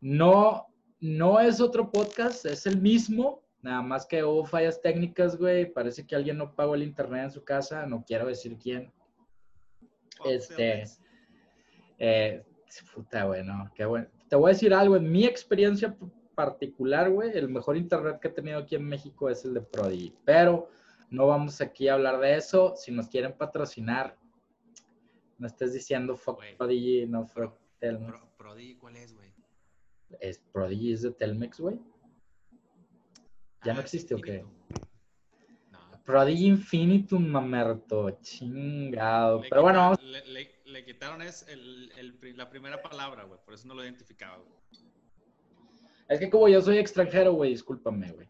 [0.00, 0.66] No,
[1.00, 5.70] no es otro podcast, es el mismo, nada más que hubo fallas técnicas, güey.
[5.70, 8.92] Parece que alguien no pagó el internet en su casa, no quiero decir quién.
[10.24, 10.84] Este,
[11.98, 12.44] eh,
[12.94, 14.06] puta, güey, no, qué bueno.
[14.28, 15.96] Te voy a decir algo, en mi experiencia
[16.34, 20.14] particular, güey, el mejor internet que he tenido aquí en México es el de Prodigy,
[20.24, 20.68] pero
[21.10, 22.74] no vamos aquí a hablar de eso.
[22.76, 24.16] Si nos quieren patrocinar,
[25.38, 26.40] no estés diciendo fuck.
[26.56, 28.12] Prodigy, no fuck Telmex.
[28.12, 29.19] Pro- Prodigy, ¿cuál es, güey?
[30.20, 31.78] ¿Es Prodigy es de Telmex, güey?
[33.64, 34.38] ¿Ya no existe o qué?
[34.38, 34.88] Infinitum.
[35.70, 36.04] No.
[36.04, 39.42] Prodigy Infinitum, mamerto, chingado.
[39.42, 40.02] Le Pero bueno, vamos.
[40.02, 43.40] Le, le- le quitaron es el, el la primera palabra, güey.
[43.44, 44.60] Por eso no lo identificaba, güey.
[46.08, 48.26] Es que como yo soy extranjero, güey, discúlpame, güey.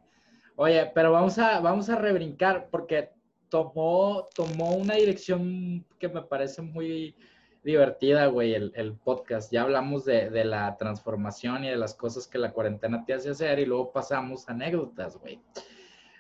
[0.57, 3.11] Oye, pero vamos a, vamos a rebrincar porque
[3.49, 7.15] tomó, tomó una dirección que me parece muy
[7.63, 9.53] divertida, güey, el, el podcast.
[9.53, 13.31] Ya hablamos de, de la transformación y de las cosas que la cuarentena te hace
[13.31, 15.41] hacer y luego pasamos anécdotas, güey.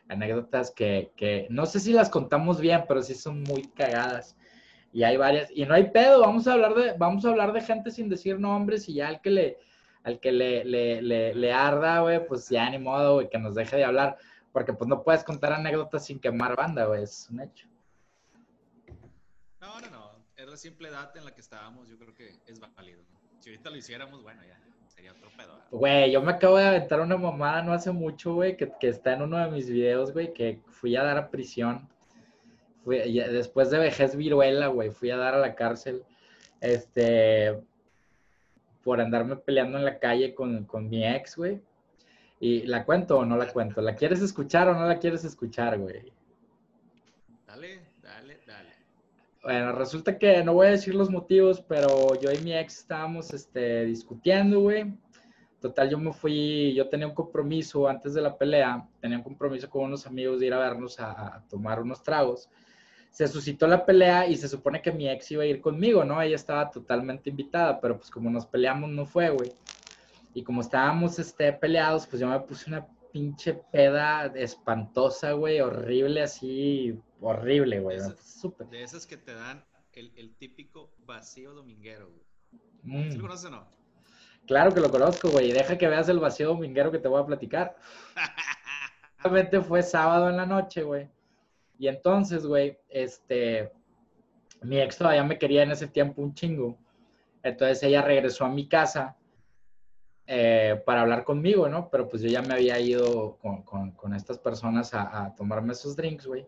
[0.09, 4.37] Anécdotas que, que no sé si las contamos bien, pero sí son muy cagadas.
[4.93, 7.61] Y hay varias, y no hay pedo, vamos a hablar de, vamos a hablar de
[7.61, 9.59] gente sin decir nombres y ya al que le,
[10.03, 13.55] al que le, le, le, le arda, güey, pues ya ni modo, güey, que nos
[13.55, 14.17] deje de hablar,
[14.53, 17.69] porque pues no puedes contar anécdotas sin quemar banda, güey, es un hecho.
[19.61, 20.10] No, no, no.
[20.51, 21.89] La simple edad en la que estábamos.
[21.89, 23.01] Yo creo que es válido.
[23.13, 23.41] ¿no?
[23.41, 25.57] Si ahorita lo hiciéramos, bueno, ya sería otro pedo.
[25.71, 29.13] Güey, yo me acabo de aventar una mamada no hace mucho, güey, que, que está
[29.13, 31.89] en uno de mis videos, güey, que fui a dar a prisión.
[32.83, 36.03] Fui, después de vejez viruela, güey, fui a dar a la cárcel,
[36.61, 37.63] este,
[38.83, 41.63] por andarme peleando en la calle con, con mi ex, güey.
[42.41, 43.81] Y la cuento o no la cuento.
[43.83, 46.13] ¿La quieres escuchar o no la quieres escuchar, güey?
[47.47, 47.90] Dale.
[49.43, 53.33] Bueno, resulta que no voy a decir los motivos, pero yo y mi ex estábamos
[53.33, 54.93] este, discutiendo, güey.
[55.61, 59.69] Total, yo me fui, yo tenía un compromiso antes de la pelea, tenía un compromiso
[59.69, 62.51] con unos amigos de ir a vernos a, a tomar unos tragos.
[63.11, 66.21] Se suscitó la pelea y se supone que mi ex iba a ir conmigo, ¿no?
[66.21, 69.53] Ella estaba totalmente invitada, pero pues como nos peleamos no fue, güey.
[70.35, 76.23] Y como estábamos este, peleados, pues yo me puse una pinche peda espantosa, güey, horrible,
[76.23, 77.97] así, horrible, güey.
[77.97, 78.69] Esa- Súper.
[78.69, 82.25] De esas que te dan el, el típico vacío dominguero, güey.
[82.83, 83.11] Mm.
[83.11, 83.69] ¿Sí lo conoces o no?
[84.47, 85.53] Claro que lo conozco, güey.
[85.53, 87.77] Deja que veas el vacío dominguero que te voy a platicar.
[89.23, 91.09] Obviamente fue sábado en la noche, güey.
[91.79, 93.73] Y entonces, güey, este,
[94.63, 96.79] mi ex todavía me quería en ese tiempo un chingo.
[97.43, 99.17] Entonces ella regresó a mi casa
[100.33, 101.89] eh, para hablar conmigo, ¿no?
[101.91, 105.73] Pero pues yo ya me había ido con, con- con estas personas a, a tomarme
[105.73, 106.47] esos drinks, güey.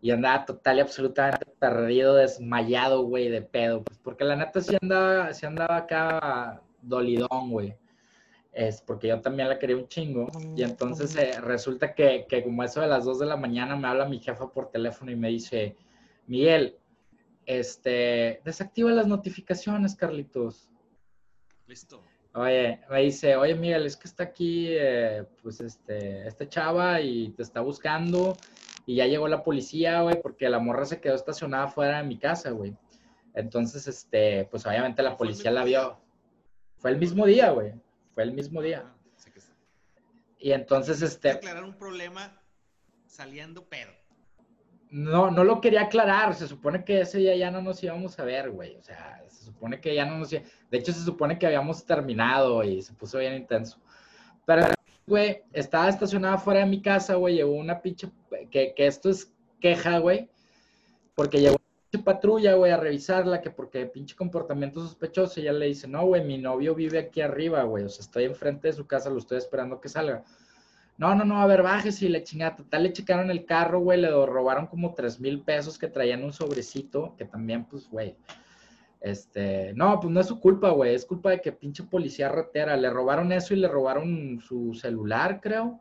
[0.00, 3.82] Y andaba total y absolutamente perdido, desmayado, güey, de pedo.
[3.82, 7.74] Pues porque la neta sí andaba, sí andaba acá dolidón, güey.
[8.52, 10.28] Es porque yo también la quería un chingo.
[10.56, 13.88] Y entonces eh, resulta que, que como eso de las 2 de la mañana me
[13.88, 15.74] habla mi jefa por teléfono y me dice,
[16.28, 16.76] Miguel,
[17.46, 20.70] este, desactiva las notificaciones, Carlitos.
[21.66, 22.04] Listo.
[22.34, 27.30] Oye, me dice, oye Miguel, es que está aquí, eh, pues, este, esta chava y
[27.30, 28.36] te está buscando
[28.86, 32.18] y ya llegó la policía, güey, porque la morra se quedó estacionada fuera de mi
[32.18, 32.76] casa, güey.
[33.34, 36.00] Entonces, este, pues obviamente la ¿Fue el policía la vio.
[36.78, 37.74] Fue el mismo día, güey.
[38.14, 38.84] Fue el mismo día.
[38.86, 38.94] Ah.
[40.38, 42.40] Y entonces, este, aclarar un problema
[43.06, 43.97] saliendo pedo.
[44.90, 46.34] No, no lo quería aclarar.
[46.34, 48.76] Se supone que ese día ya no nos íbamos a ver, güey.
[48.76, 50.30] O sea, se supone que ya no nos...
[50.30, 53.78] De hecho, se supone que habíamos terminado y se puso bien intenso.
[54.46, 54.66] Pero,
[55.06, 57.36] güey, estaba estacionada fuera de mi casa, güey.
[57.36, 58.10] Llegó una pinche...
[58.50, 60.30] Que, que esto es queja, güey.
[61.14, 63.40] Porque llegó una pinche patrulla, güey, a revisarla.
[63.40, 65.40] Que porque pinche comportamiento sospechoso.
[65.40, 67.84] Y ella le dice, no, güey, mi novio vive aquí arriba, güey.
[67.84, 70.24] O sea, estoy enfrente de su casa, lo estoy esperando que salga.
[70.98, 72.56] No, no, no, a ver, bájese y le chingada.
[72.56, 76.32] Total, le checaron el carro, güey, le robaron como tres mil pesos que traían un
[76.32, 78.16] sobrecito, que también, pues, güey.
[79.00, 82.76] Este, no, pues no es su culpa, güey, es culpa de que pinche policía ratera.
[82.76, 85.80] Le robaron eso y le robaron su celular, creo.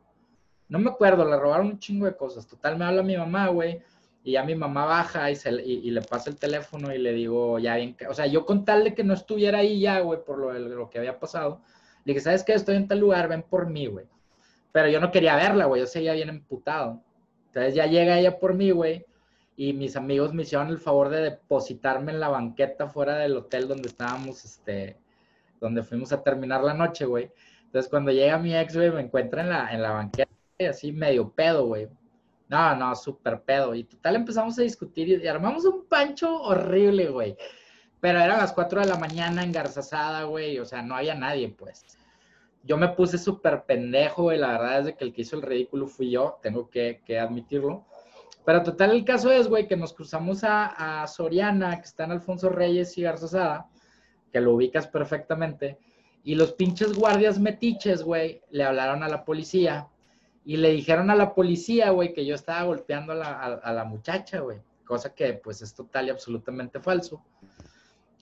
[0.69, 2.45] No me acuerdo, le robaron un chingo de cosas.
[2.47, 3.81] Total, me habla mi mamá, güey,
[4.23, 7.75] Y ya mi mamá baja y, se, le pasa el teléfono y le digo, ya
[7.77, 10.53] bien, o sea, yo con tal de que no estuviera ahí ya, güey, por lo,
[10.53, 11.61] lo que había pasado,
[12.05, 12.53] le dije, ¿sabes qué?
[12.53, 14.05] Estoy en tal lugar, ven por mí, güey.
[14.77, 17.01] Pero yo no quería verla, güey, yo seguía bien emputado.
[17.47, 19.07] Entonces ya llega ella por mí, güey,
[19.55, 23.67] y mis amigos me hicieron el favor de depositarme en la banqueta fuera del hotel
[23.67, 24.95] donde estábamos, este,
[25.59, 27.31] donde fuimos a terminar la noche, güey.
[27.65, 30.29] Entonces cuando llega mi ex, güey, me encuentra en la, en la banqueta,
[30.69, 31.87] así medio pedo, güey.
[32.47, 33.73] No, no, súper pedo.
[33.73, 37.35] Y total empezamos a discutir y, armamos un pancho horrible, güey.
[37.99, 40.59] Pero eran las 4 de la mañana engarzazada, güey.
[40.59, 41.97] O sea, no había nadie, pues.
[42.67, 44.37] Yo me puse súper pendejo, güey.
[44.37, 46.37] La verdad es que el que hizo el ridículo fui yo.
[46.41, 47.85] Tengo que, admitirlo.
[48.45, 52.49] Pero total el caso es, güey, que nos cruzamos a, Soriana, que está en Alfonso
[52.49, 53.69] Reyes y Garzazada,
[54.33, 55.77] que lo ubicas perfectamente.
[56.25, 59.87] Y los pinches guardias metiches, güey, le hablaron a la policía
[60.43, 63.85] y le dijeron a la policía, güey, que yo estaba golpeando a la, a, la
[63.85, 64.59] muchacha, güey.
[64.85, 67.23] Cosa que pues es total y absolutamente falso.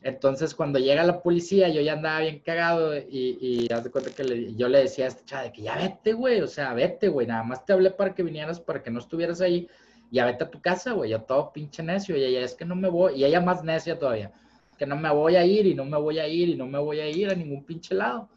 [0.06, 4.12] Entonces, cuando llega la policía, yo ya andaba bien cagado y, y haz de cuenta
[4.12, 7.07] que yo le decía a esta chava de que ya vete, güey, o sea, vete,
[7.07, 9.68] güey, nada más te hablé para que vinieras, para que no estuvieras ahí,
[10.12, 12.75] ya vete a tu casa, güey, yo todo pinche necio, y ella es que no
[12.75, 14.31] me voy, y ella más necia todavía,
[14.78, 16.78] que no me voy a ir y no me voy a ir y no me
[16.78, 18.30] voy a ir a ningún pinche lado.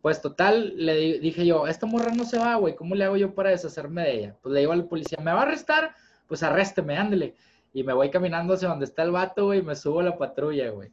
[0.00, 3.36] Pues total, le dije yo, esta morra no se va, güey, ¿cómo le hago yo
[3.36, 4.36] para deshacerme de ella?
[4.42, 5.94] Pues le digo a la policía, ¿me va a arrestar?
[6.26, 7.36] Pues arrésteme, ándele.
[7.72, 10.18] Y me voy caminando hacia donde está el vato, güey, y me subo a la
[10.18, 10.90] patrulla, güey.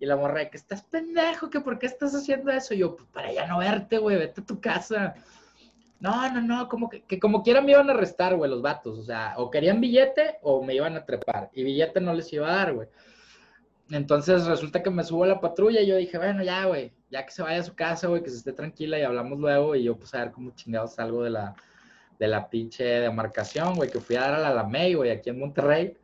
[0.00, 2.74] Y la morra, que estás pendejo, que por qué estás haciendo eso?
[2.74, 5.14] Y yo, pues para ya no verte, güey, vete a tu casa.
[6.00, 8.98] No, no, no, como que, que como quiera me iban a arrestar, güey, los vatos.
[8.98, 11.50] O sea, o querían billete o me iban a trepar.
[11.54, 12.88] Y billete no les iba a dar, güey.
[13.90, 17.24] Entonces resulta que me subo a la patrulla y yo dije, bueno, ya, güey, ya
[17.24, 19.74] que se vaya a su casa, güey, que se esté tranquila y hablamos luego.
[19.74, 21.54] Y yo, pues, a ver cómo chingados salgo de la,
[22.18, 25.38] de la pinche demarcación, güey, que fui a dar a la Lamey, güey, aquí en
[25.38, 25.96] Monterrey.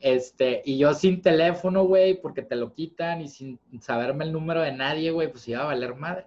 [0.00, 4.60] Este, y yo sin teléfono, güey, porque te lo quitan y sin saberme el número
[4.60, 6.26] de nadie, güey, pues iba a valer madre.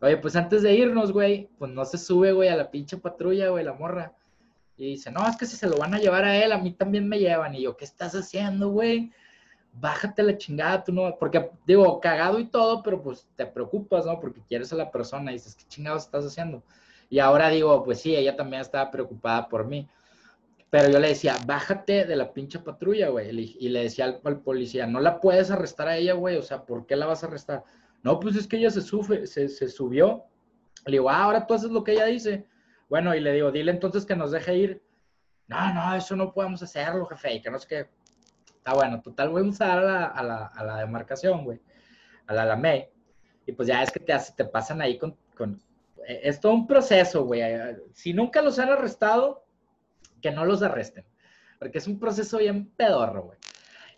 [0.00, 3.48] Oye, pues antes de irnos, güey, pues no se sube, güey, a la pinche patrulla,
[3.48, 4.14] güey, la morra.
[4.76, 6.72] Y dice, no, es que si se lo van a llevar a él, a mí
[6.72, 7.54] también me llevan.
[7.54, 9.12] Y yo, ¿qué estás haciendo, güey?
[9.72, 14.18] bájate la chingada, tú no, porque digo, cagado y todo, pero pues te preocupas, ¿no?
[14.20, 16.62] Porque quieres a la persona y dices, ¿qué chingados estás haciendo?
[17.08, 19.88] Y ahora digo, pues sí, ella también estaba preocupada por mí.
[20.70, 23.56] Pero yo le decía, bájate de la pinche patrulla, güey.
[23.58, 26.36] Y le decía al, policía, no la puedes arrestar a ella, güey.
[26.36, 27.64] O sea, ¿por qué la vas a arrestar?
[28.02, 30.24] No, pues es que ella se, sube, se, se subió.
[30.86, 32.46] Le digo, ah, ahora tú haces lo que ella dice.
[32.88, 34.82] Bueno, y le digo, dile entonces que nos deje ir.
[35.48, 37.34] No, no, eso no podemos hacerlo, jefe.
[37.34, 37.88] Y que no sé qué.
[38.56, 41.60] Está bueno, total, voy a usar a la, a la, a la demarcación, güey,
[42.26, 42.86] a la.
[43.46, 45.60] Y pues ya es que te, te pasan ahí con, con...
[46.06, 47.42] Eh, es todo un proceso, güey.
[47.92, 49.44] Si nunca los han arrestado,
[50.20, 51.04] que no los arresten.
[51.58, 53.38] Porque es un proceso bien pedorro, güey.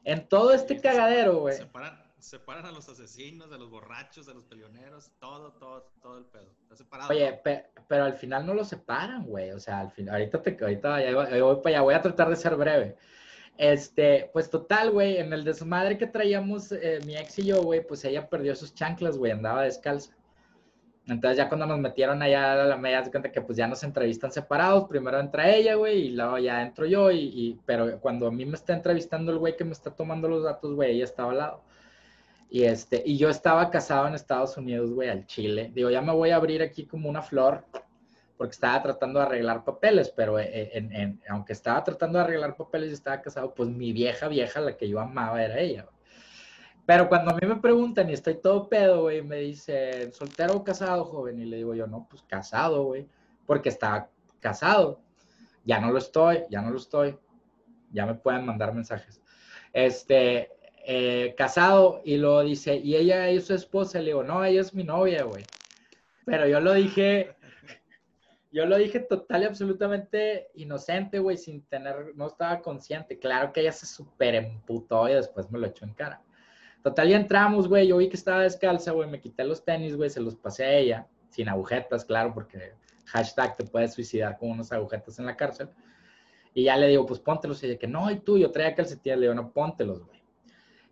[0.04, 1.56] En todo este cagadero, güey.
[1.56, 6.24] Separan, separan, a los asesinos, a los borrachos, a los peleoneros, todo, todo, todo el
[6.24, 6.50] pedo.
[6.62, 7.10] Está separado.
[7.10, 7.40] Oye,
[7.88, 9.52] pero al final no los separan, güey.
[9.52, 11.80] O sea, al final, ahorita, te, ahorita ya voy para allá.
[11.82, 12.96] Voy a tratar de ser breve.
[13.58, 17.86] Este, pues total, güey, en el desmadre que traíamos eh, mi ex y yo, güey,
[17.86, 20.12] pues ella perdió sus chanclas, güey, andaba descalza.
[21.06, 24.30] Entonces ya cuando nos metieron allá a la media, cuenta que pues ya nos entrevistan
[24.30, 28.44] separados, primero entra ella, güey, y luego ya entro yo, y, pero cuando a mí
[28.46, 31.38] me está entrevistando el güey que me está tomando los datos, güey, ella estaba al
[31.38, 31.62] lado.
[32.50, 35.70] Y este, y yo estaba casado en Estados Unidos, güey, al Chile.
[35.74, 37.64] Digo, ya me voy a abrir aquí como una flor,
[38.36, 42.94] porque estaba tratando de arreglar papeles, pero eh, aunque estaba tratando de arreglar papeles y
[42.94, 45.86] estaba casado, pues mi vieja vieja, la que yo amaba, era ella.
[46.84, 50.64] Pero cuando a mí me preguntan y estoy todo pedo, güey, me dicen, ¿soltero o
[50.64, 51.38] casado, joven?
[51.38, 53.08] Y le digo yo, no, pues casado, güey,
[53.46, 54.10] porque estaba
[54.40, 55.00] casado.
[55.64, 57.16] Ya no lo estoy, ya no lo estoy.
[57.92, 59.20] Ya me pueden mandar mensajes.
[59.72, 60.50] Este,
[60.84, 64.00] eh, casado, y lo dice, ¿y ella es su esposa?
[64.00, 65.44] Le digo, no, ella es mi novia, güey.
[66.24, 67.36] Pero yo lo dije
[68.52, 73.18] yo lo dije total y absolutamente inocente, güey, sin tener, no estaba consciente.
[73.18, 76.22] Claro que ella se súper emputó y después me lo echó en cara.
[76.82, 80.10] Total, ya entramos, güey, yo vi que estaba descalza, güey, me quité los tenis, güey,
[80.10, 82.72] se los pasé a ella, sin agujetas, claro, porque
[83.06, 85.68] hashtag te puedes suicidar con unas agujetas en la cárcel.
[86.54, 87.62] Y ya le digo, pues póntelos.
[87.62, 90.20] Y ella que no, y tú, yo traía calcetines, le digo, no, póntelos, güey.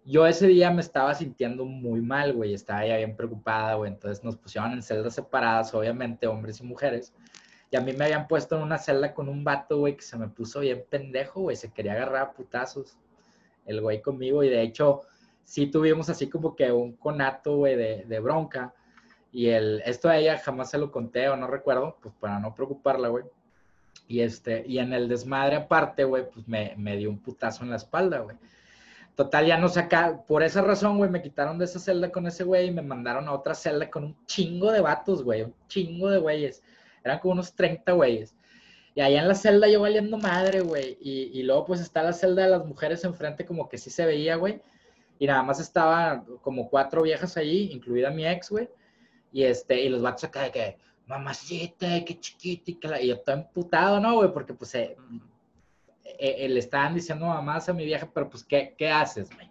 [0.04, 4.24] Yo ese día me estaba sintiendo muy mal, güey, estaba ya bien preocupada, güey, entonces
[4.24, 7.12] nos pusieron en celdas separadas, obviamente, hombres y mujeres.
[7.70, 10.16] Y a mí me habían puesto en una celda con un vato, güey, que se
[10.16, 11.56] me puso bien pendejo, güey.
[11.56, 12.96] Se quería agarrar a putazos
[13.66, 14.42] el güey conmigo.
[14.42, 15.02] Y de hecho,
[15.44, 18.74] sí tuvimos así como que un conato, güey, de, de, bronca.
[19.32, 22.54] Y el, esto a ella jamás se lo conté o no recuerdo, pues para no
[22.54, 23.24] preocuparla, güey.
[24.08, 27.70] Y este, y en el desmadre aparte, güey, pues me, me dio un putazo en
[27.70, 28.36] la espalda, güey.
[29.14, 32.42] Total, ya no saca, por esa razón, güey, me quitaron de esa celda con ese
[32.42, 36.08] güey y me mandaron a otra celda con un chingo de vatos, güey, un chingo
[36.08, 36.62] de güeyes.
[37.04, 38.34] Eran como unos 30 güeyes.
[38.94, 40.98] Y allá en la celda yo valiendo madre, güey.
[41.00, 44.06] Y, y luego pues está la celda de las mujeres enfrente como que sí se
[44.06, 44.60] veía, güey.
[45.20, 48.70] Y nada más estaban como cuatro viejas allí, incluida mi ex, güey.
[49.30, 54.00] Y este, y los vatos acá de que, mamacita, qué chiquita, y, yo todo emputado,
[54.00, 54.32] ¿no, güey?
[54.32, 54.96] Porque pues eh,
[56.04, 59.50] eh, eh, le estaban diciendo mamás a mi vieja, pero pues, ¿qué, qué haces, güey?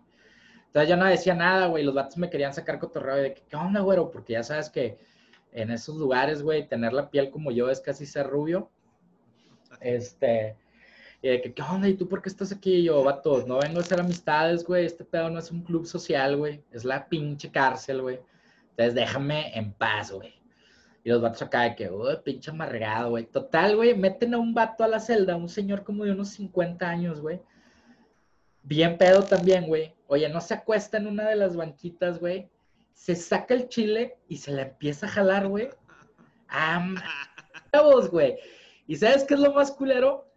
[0.66, 1.84] Entonces yo no decía nada, güey.
[1.84, 4.10] Los vatos me querían sacar cotorreo de que, ¿qué onda, güero?
[4.10, 4.98] Porque ya sabes que
[5.52, 8.72] en esos lugares, güey, tener la piel como yo es casi ser rubio.
[9.82, 10.58] Este,
[11.22, 11.90] y de que, ¿qué onda?
[11.90, 12.82] ¿Y tú por qué estás aquí?
[12.84, 14.86] Yo, vato, no vengo a hacer amistades, güey.
[14.86, 16.64] Este pedo no es un club social, güey.
[16.72, 18.20] Es la pinche cárcel, güey.
[18.72, 20.34] Entonces déjame en paz, güey.
[21.04, 23.26] Y los vatos acá de que, uy, pinche amargado, güey.
[23.26, 26.88] Total, güey, meten a un vato a la celda, un señor como de unos 50
[26.88, 27.42] años, güey.
[28.64, 29.94] Bien pedo también, güey.
[30.08, 32.50] Oye, no se acuesta en una de las banquitas, güey.
[32.94, 35.70] Se saca el chile y se la empieza a jalar, güey.
[36.48, 36.96] Ah,
[38.10, 38.38] güey.
[38.88, 40.29] ¿Y sabes qué es lo más culero?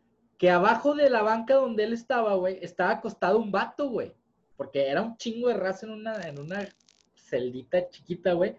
[0.42, 4.12] Que abajo de la banca donde él estaba, güey, estaba acostado un vato, güey.
[4.56, 6.68] Porque era un chingo de raza en una, en una
[7.14, 8.56] celdita chiquita, güey.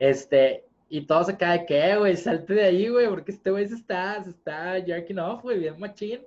[0.00, 2.16] Este, y todo se cae, ¿qué, güey?
[2.16, 5.78] Salte de ahí, güey, porque este güey se está, se está jerking off, güey, bien
[5.78, 6.26] machín.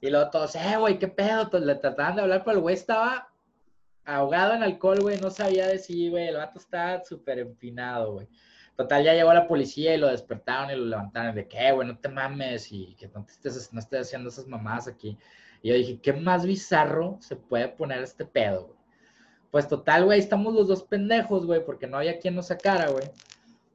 [0.00, 1.48] Y luego todos, eh, güey, qué pedo.
[1.60, 3.30] le trataban de hablar, pero el güey estaba
[4.04, 8.26] ahogado en alcohol, güey, no sabía decir, güey, el vato estaba súper empinado, güey.
[8.76, 11.34] Total, ya llegó la policía y lo despertaron y lo levantaron.
[11.34, 14.88] De qué, güey, no te mames y que no, estés, no estés haciendo esas mamadas
[14.88, 15.16] aquí.
[15.62, 18.78] Y yo dije, ¿qué más bizarro se puede poner este pedo, güey?
[19.50, 23.04] Pues total, güey, estamos los dos pendejos, güey, porque no había quien nos sacara, güey.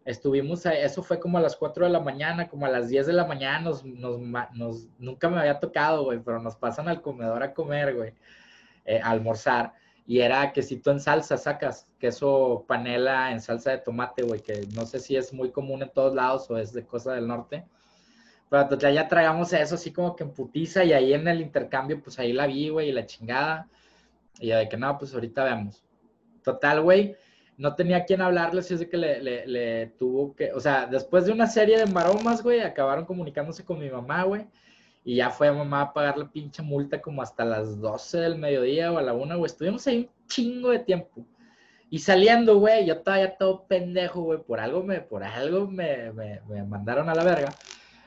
[0.03, 3.13] Estuvimos, eso fue como a las 4 de la mañana, como a las 10 de
[3.13, 7.53] la mañana, nos, nos, nunca me había tocado, güey, pero nos pasan al comedor a
[7.53, 8.13] comer, güey,
[8.83, 9.73] eh, a almorzar.
[10.09, 14.87] Y era quesito en salsa, sacas, queso panela en salsa de tomate, güey, que no
[14.87, 17.63] sé si es muy común en todos lados o es de cosa del norte.
[18.49, 22.01] Pero total, ya tragamos eso así como que en putiza y ahí en el intercambio,
[22.01, 23.67] pues ahí la vi, güey, y la chingada.
[24.39, 25.83] Y ya de que no, pues ahorita vemos.
[26.43, 27.15] Total, güey,
[27.57, 31.27] no tenía quien hablarle, así es de que le, le, tuvo que, o sea, después
[31.27, 34.47] de una serie de maromas, güey, acabaron comunicándose con mi mamá, güey.
[35.03, 38.37] Y ya fue a mamá a pagar la pinche multa como hasta las 12 del
[38.37, 39.49] mediodía o a la 1, güey.
[39.49, 41.25] Estuvimos ahí un chingo de tiempo.
[41.89, 46.41] Y saliendo, güey, yo todavía todo pendejo, güey, por algo me, por algo me, me,
[46.47, 47.55] me mandaron a la verga.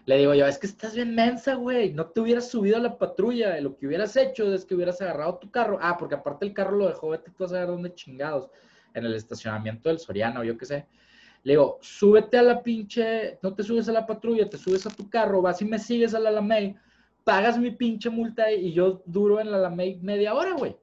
[0.05, 1.93] Le digo yo, es que estás bien mensa, güey.
[1.93, 3.61] No te hubieras subido a la patrulla.
[3.61, 5.79] Lo que hubieras hecho es que hubieras agarrado tu carro.
[5.81, 8.51] Ah, porque aparte el carro lo dejó, vete tú a saber dónde chingados.
[8.95, 10.87] En el estacionamiento del Soriano, yo qué sé.
[11.45, 14.91] Le digo, súbete a la pinche, no te subes a la patrulla, te subes a
[14.91, 16.77] tu carro, vas y me sigues a la Alamey,
[17.25, 20.77] pagas mi pinche multa y yo duro en la Alamey media hora, güey.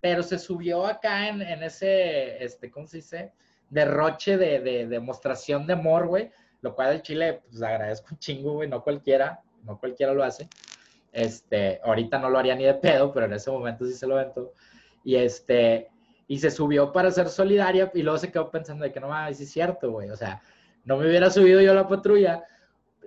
[0.00, 3.32] Pero se subió acá en, en, ese, este, ¿cómo se dice?
[3.70, 6.30] Derroche de, de demostración de amor, güey
[6.60, 10.48] lo cual el Chile, pues agradezco un chingo, güey, no cualquiera, no cualquiera lo hace.
[11.12, 14.16] Este, ahorita no lo haría ni de pedo, pero en ese momento sí se lo
[14.16, 14.52] aventó.
[15.04, 15.88] Y este,
[16.28, 19.38] y se subió para ser solidaria y luego se quedó pensando de que no mames,
[19.38, 20.40] sí es cierto, güey, o sea,
[20.84, 22.44] no me hubiera subido yo a la patrulla,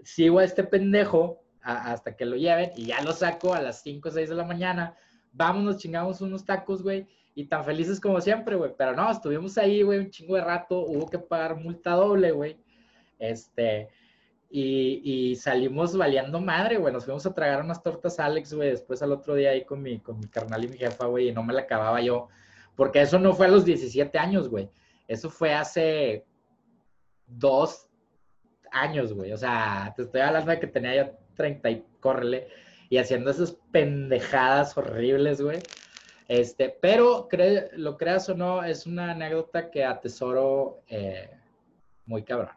[0.04, 4.10] sigo a este pendejo hasta que lo lleven y ya lo saco a las 5
[4.10, 4.96] o 6 de la mañana,
[5.32, 9.84] vámonos, chingamos unos tacos, güey, y tan felices como siempre, güey, pero no, estuvimos ahí,
[9.84, 12.58] güey, un chingo de rato, hubo que pagar multa doble, güey,
[13.20, 13.90] este,
[14.54, 16.94] y, salimos valiendo madre, güey.
[16.94, 18.72] Nos fuimos a tragar unas tortas Alex, güey.
[18.72, 21.32] Después al otro día ahí con mi, con mi carnal y mi jefa, güey, y
[21.32, 22.28] no me la acababa yo.
[22.76, 24.70] Porque eso no fue a los 17 años, güey.
[25.08, 26.26] Eso fue hace
[27.28, 27.90] dos
[28.72, 29.32] años, güey.
[29.34, 32.48] O sea, te estoy hablando de que tenía yo 30 y córrele.
[32.90, 35.60] Y haciendo esas pendejadas horribles, güey.
[36.28, 37.28] Este, pero
[37.74, 41.30] lo creas o no, es una anécdota que atesoro eh,
[42.06, 42.56] muy cabrón.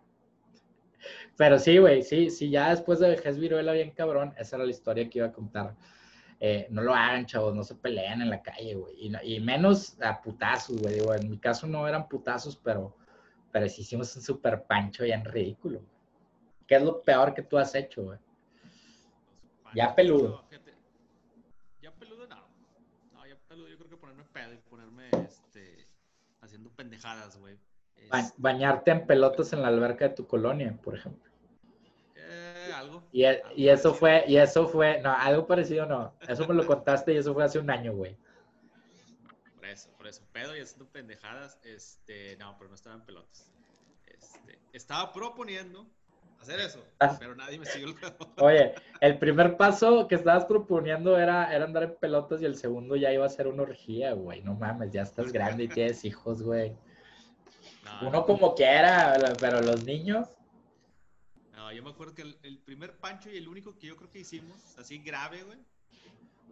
[1.37, 4.71] Pero sí, güey, sí, sí, ya después de vejez viruela bien cabrón, esa era la
[4.71, 5.75] historia que iba a contar.
[6.41, 8.95] Eh, no lo hagan, chavos, no se peleen en la calle, güey.
[9.23, 10.95] Y, menos a putazos, güey.
[10.95, 12.97] Digo, en mi caso no eran putazos, pero,
[13.51, 15.81] pero sí hicimos un super pancho en ridículo.
[16.67, 18.19] ¿Qué es lo peor que tú has hecho, güey?
[19.75, 20.45] Ya peludo.
[21.81, 22.47] Ya peludo no.
[23.13, 25.89] No, ya peludo yo creo que ponerme pedo y ponerme este,
[26.41, 27.59] haciendo pendejadas, güey
[28.37, 31.31] bañarte en pelotas en la alberca de tu colonia, por ejemplo.
[32.69, 33.03] Eh, algo.
[33.13, 33.25] Y,
[33.57, 36.15] y eso fue, y eso fue, no, algo parecido no.
[36.27, 38.17] Eso me lo contaste y eso fue hace un año, güey.
[39.57, 40.23] Por eso, por eso.
[40.33, 43.51] Pedo y haciendo pendejadas, este, no, pero no estaba en pelotas.
[44.07, 45.87] Este, estaba proponiendo
[46.41, 47.17] hacer eso, Ah.
[47.19, 48.17] pero nadie me siguió el juego.
[48.39, 52.97] Oye, el primer paso que estabas proponiendo era, era andar en pelotas y el segundo
[52.97, 54.43] ya iba a ser una orgía, güey.
[54.43, 56.77] No mames, ya estás grande y tienes hijos, güey.
[57.85, 60.29] No, Uno no, como quiera, pero los niños.
[61.75, 64.79] Yo me acuerdo que el, primer pancho y el único que yo creo que hicimos,
[64.79, 65.59] así grave, güey.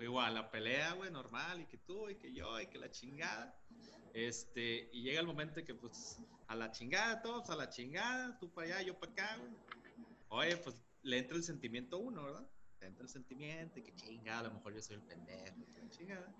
[0.00, 3.56] Igual, la pelea, güey, normal, y que tú, y que yo, y que la chingada.
[4.14, 8.50] Este, y llega el momento que, pues, a la chingada todos, a la chingada, tú
[8.50, 9.52] para allá, yo para acá, güey.
[10.28, 12.48] Oye, pues, le entra el sentimiento uno, ¿verdad?
[12.80, 15.88] Le entra el sentimiento, y que chingada, a lo mejor yo soy el pendejo, y
[15.90, 16.34] chingada.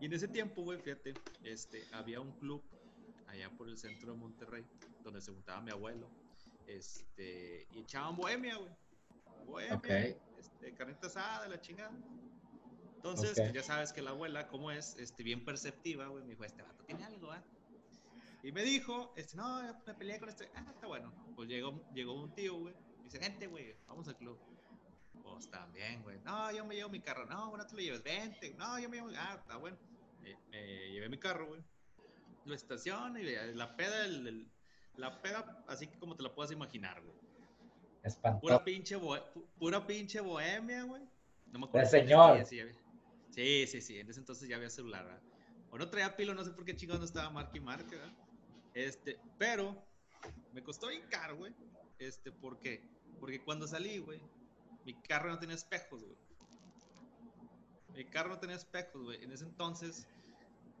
[0.00, 1.14] Y en ese tiempo, güey, fíjate,
[1.44, 2.62] este, había un club
[3.26, 4.64] allá por el centro de Monterrey,
[5.02, 6.10] donde se juntaba mi abuelo,
[6.76, 8.70] este, y echaban bohemia, güey.
[9.46, 9.88] Bohemia, Ok.
[10.38, 11.92] este, carnita asada, la chingada.
[12.96, 16.44] Entonces, pues, ya sabes que la abuela, como es, este, bien perceptiva, güey, me dijo,
[16.44, 17.42] este vato tiene algo, ¿ah?
[18.42, 21.12] Y me dijo, este, no, me peleé con este, ah, está bueno.
[21.34, 22.74] Pues llegó, llegó un tío, güey,
[23.04, 24.38] dice, vente, güey, vamos al club.
[25.22, 28.54] Pues también, güey, no, yo me llevo mi carro, no, bueno, tú lo lleves, vente,
[28.58, 29.76] no, yo me llevo, ah, está bueno.
[30.20, 31.62] Me, me llevé mi carro, güey,
[32.44, 34.50] lo estaciono y la peda, el- el-
[35.00, 37.14] la peda, así como te la puedas imaginar, güey.
[37.14, 37.28] Pura
[38.04, 38.64] Espantoso.
[38.64, 41.02] pinche, bohe- pu- pura pinche bohemia, güey.
[41.52, 41.88] No me acuerdo.
[41.90, 42.46] señor.
[43.30, 45.22] Sí, sí, sí, en ese entonces ya había celular, ¿verdad?
[45.70, 48.12] O no traía pilo, no sé por qué chingados no estaba marca y marca, ¿verdad?
[48.74, 49.84] Este, pero
[50.52, 51.52] me costó bien caro, güey.
[51.98, 52.82] Este, ¿por qué?
[53.20, 54.20] Porque cuando salí, güey,
[54.84, 56.16] mi carro no tenía espejos, güey.
[57.94, 59.22] Mi carro no tenía espejos, güey.
[59.22, 60.06] En ese entonces,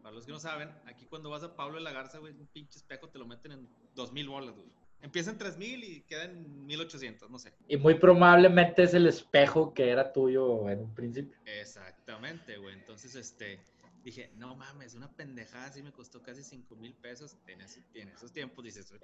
[0.02, 2.46] para los que no saben, aquí cuando vas a Pablo de la Garza, güey, un
[2.46, 4.68] pinche espejo te lo meten en 2000 bolas, güey.
[5.02, 7.52] Empieza en 3000 y queda en 1800, no sé.
[7.68, 11.38] Y muy probablemente es el espejo que era tuyo en un principio.
[11.46, 12.74] Exactamente, güey.
[12.74, 13.60] Entonces, este,
[14.04, 17.36] dije, no mames, una pendejada así me costó casi 5 mil pesos.
[17.46, 19.00] En, ese- en esos tiempos dices, "Oye,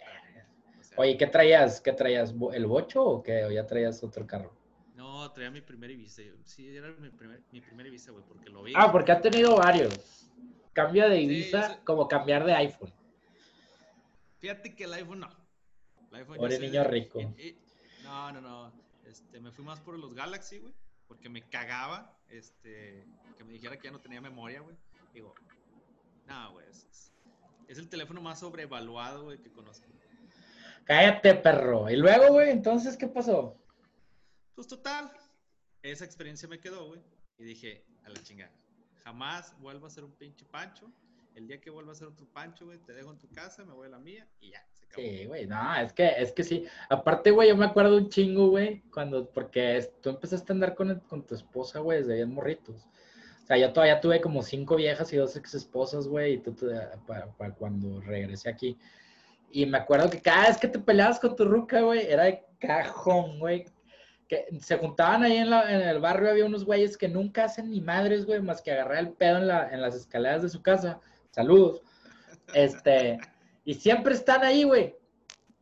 [0.79, 1.81] o sea, Oye, ¿qué traías?
[1.81, 2.37] ¿Qué traías?
[2.37, 3.45] ¿Bo- ¿El bocho o qué?
[3.45, 4.53] ¿O ya traías otro carro?
[4.95, 6.23] No, traía mi primer Ibiza.
[6.45, 8.73] Sí, era mi primer, mi primer Ibiza, güey, porque lo vi.
[8.77, 10.31] Ah, porque ha tenido varios.
[10.75, 12.93] Cambia de Sí, Ibiza como cambiar de iPhone.
[14.47, 15.29] Fíjate que el iPhone no.
[16.13, 17.21] El iPhone Pobre yo sé- niño rico.
[17.21, 17.59] y-
[18.05, 18.73] no, no, no.
[19.05, 20.73] Este, me fui más por los Galaxy, güey.
[21.09, 23.05] Porque me cagaba, este,
[23.37, 24.77] que me dijera que ya no tenía memoria, güey.
[25.13, 25.35] Digo,
[26.29, 27.13] no, güey, es, es-
[27.67, 29.85] es el teléfono más sobrevaluado, güey, que conozco.
[30.85, 31.91] Cállate, perro.
[31.91, 33.61] Y luego, güey, entonces, ¿qué pasó?
[34.55, 35.11] Pues total,
[35.83, 37.03] esa experiencia me quedó, güey.
[37.39, 38.53] Y dije, a la chingada,
[39.03, 40.89] jamás vuelvo a ser un pinche pancho.
[41.37, 43.75] El día que vuelva a ser otro pancho, güey, te dejo en tu casa, me
[43.75, 45.03] voy a la mía y ya, se acabó.
[45.03, 46.65] Sí, güey, no, es que, es que sí.
[46.89, 50.99] Aparte, güey, yo me acuerdo un chingo, güey, cuando, porque tú empezaste a andar con,
[51.01, 52.87] con tu esposa, güey, desde bien morritos.
[53.45, 56.53] O sea, yo todavía tuve como cinco viejas y dos ex esposas, güey, y tú,
[56.55, 56.71] tú,
[57.07, 58.79] para, cuando regresé aquí.
[59.53, 62.47] Y me acuerdo que cada vez que te peleabas con tu ruca, güey, era de
[62.59, 63.67] cajón, güey.
[64.27, 67.71] Que se juntaban ahí en, la, en el barrio, había unos güeyes que nunca hacen
[67.71, 70.99] ni madres, güey, más que agarrar el pedo en las escaleras de su casa.
[71.37, 71.83] Saludos.
[72.55, 73.19] Este,
[73.63, 74.97] y siempre están ahí, güey.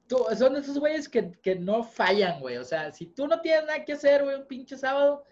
[0.06, 2.58] Tú- son esos güeyes que, que no fallan, güey.
[2.58, 5.24] O sea, si tú no tienes nada que hacer, güey, un pinche sábado,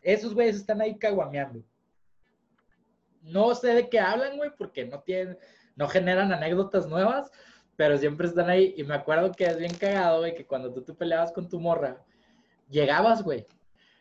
[0.00, 1.64] esos güeyes están ahí caguameando.
[3.22, 5.36] No sé de qué hablan, güey, porque no tienen,
[5.74, 7.28] no generan anécdotas nuevas,
[7.74, 8.74] pero siempre están ahí.
[8.76, 11.58] Y me acuerdo que es bien cagado, güey, que cuando tú te peleabas con tu
[11.58, 12.00] morra,
[12.68, 13.48] llegabas, güey.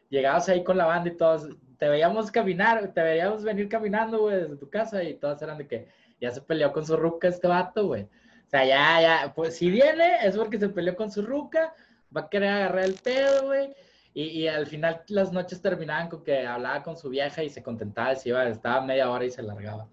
[0.10, 4.38] Llegabas ahí con la banda y todos, te veíamos caminar, te veíamos venir caminando, güey,
[4.38, 5.88] desde tu casa y todas eran de que
[6.20, 8.04] ya se peleó con su ruca este vato, güey.
[8.04, 11.74] O sea, ya, ya, pues si viene es porque se peleó con su ruca,
[12.16, 13.74] va a querer agarrar el pedo, güey.
[14.14, 17.62] Y, y al final las noches terminaban con que hablaba con su vieja y se
[17.62, 19.88] contentaba, se iba, estaba media hora y se largaba.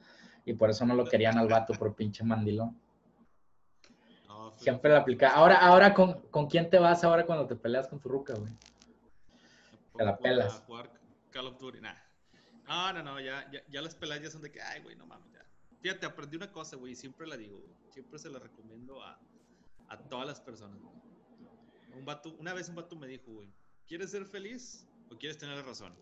[0.46, 2.78] Y por eso no lo querían al vato, por pinche mandilón.
[4.28, 5.34] No, fue- Siempre la aplicaba.
[5.34, 8.52] Ahora, ahora ¿con, ¿con quién te vas ahora cuando te peleas con tu ruca, güey?
[9.96, 10.60] Te la pongo a pelas.
[10.66, 11.94] jugar Call of Duty, nah.
[12.66, 15.06] No, no, no, ya, ya, ya las peladas ya son de que, ay, güey, no
[15.06, 15.44] mames, ya.
[15.80, 17.74] Fíjate, aprendí una cosa, güey, y siempre la digo, güey.
[17.90, 19.20] Siempre se la recomiendo a,
[19.88, 20.94] a todas las personas, güey.
[21.98, 23.52] Un vato, una vez un vato me dijo, güey,
[23.86, 25.94] ¿quieres ser feliz o quieres tener la razón?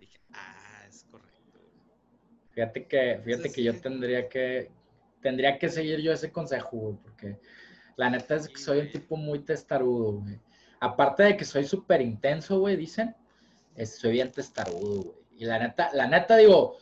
[0.00, 1.86] Dije, ah, es correcto, güey.
[2.50, 4.70] Fíjate que, fíjate Sí, que yo tendría que,
[5.20, 7.40] tendría que seguir yo ese consejo, güey, porque
[7.96, 10.40] la neta es que soy un tipo muy testarudo, güey.
[10.82, 13.14] Aparte de que soy súper intenso, güey, dicen,
[13.76, 15.16] es- soy bien testarudo, güey.
[15.36, 16.76] Y la neta, la neta digo,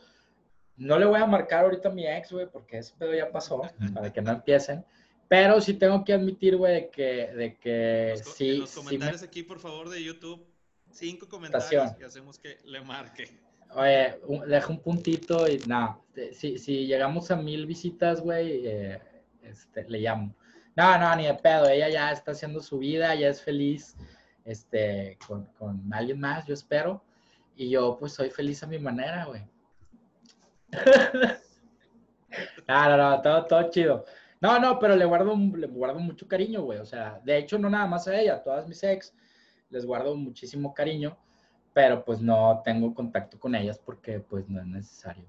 [0.77, 3.61] no le voy a marcar ahorita a mi ex, güey, porque ese pedo ya pasó,
[3.93, 4.83] para que no empiecen.
[5.27, 8.69] Pero sí tengo que admitir, güey, de que, de que Los co- en sí, los
[8.71, 10.45] sí me comentarios aquí, por favor, de YouTube,
[10.91, 11.95] cinco comentarios Estación.
[12.01, 13.29] y hacemos que le marque.
[13.75, 15.99] Oye, un- deja un puntito y nada.
[16.33, 18.99] Si, si llegamos a mil visitas, güey, eh,
[19.43, 20.35] este, le llamo.
[20.75, 21.67] No, no, ni de pedo.
[21.69, 23.95] Ella ya está haciendo su vida, ya es feliz
[24.45, 27.03] este, con, con alguien más, yo espero.
[27.55, 29.43] Y yo, pues, soy feliz a mi manera, güey.
[32.67, 34.05] no, no, no, todo, todo chido.
[34.39, 36.79] No, no, pero le guardo, le guardo mucho cariño, güey.
[36.79, 39.13] O sea, de hecho, no nada más a ella, a todas mis ex
[39.71, 41.17] les guardo muchísimo cariño,
[41.73, 45.25] pero pues no tengo contacto con ellas porque pues no es necesario.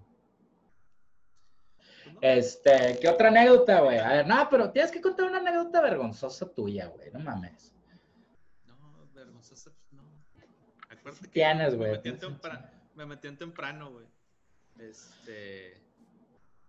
[2.22, 3.98] Este, ¿qué otra anécdota, güey?
[3.98, 7.74] A ver, no, pero tienes que contar una anécdota vergonzosa tuya, güey, no mames.
[8.64, 8.76] No,
[9.12, 10.04] vergonzosa, no.
[10.88, 12.00] Acuérdate que tienes, güey.
[12.94, 14.06] Me metí en temprano, güey.
[14.78, 15.82] Este,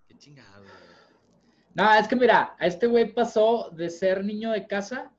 [0.07, 0.73] qué chingado, güey.
[1.75, 5.11] No, es que mira, a este güey pasó de ser niño de casa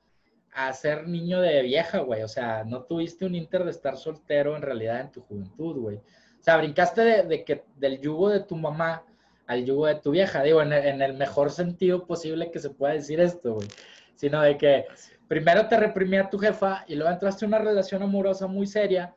[0.52, 2.24] a ser niño de vieja, güey.
[2.24, 5.96] O sea, no tuviste un inter de estar soltero en realidad en tu juventud, güey.
[5.98, 9.04] O sea, brincaste de, que del yugo de tu mamá
[9.46, 10.42] al yugo de tu vieja.
[10.42, 13.68] Digo, en el, mejor sentido posible que se pueda decir esto, güey.
[14.14, 14.86] Sino de que
[15.28, 19.14] primero te reprimía tu jefa y luego entraste en una relación amorosa muy seria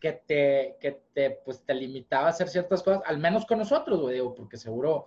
[0.00, 4.00] que te, que te, pues, te limitaba a hacer ciertas cosas, al menos con nosotros,
[4.00, 5.06] güey, digo, porque seguro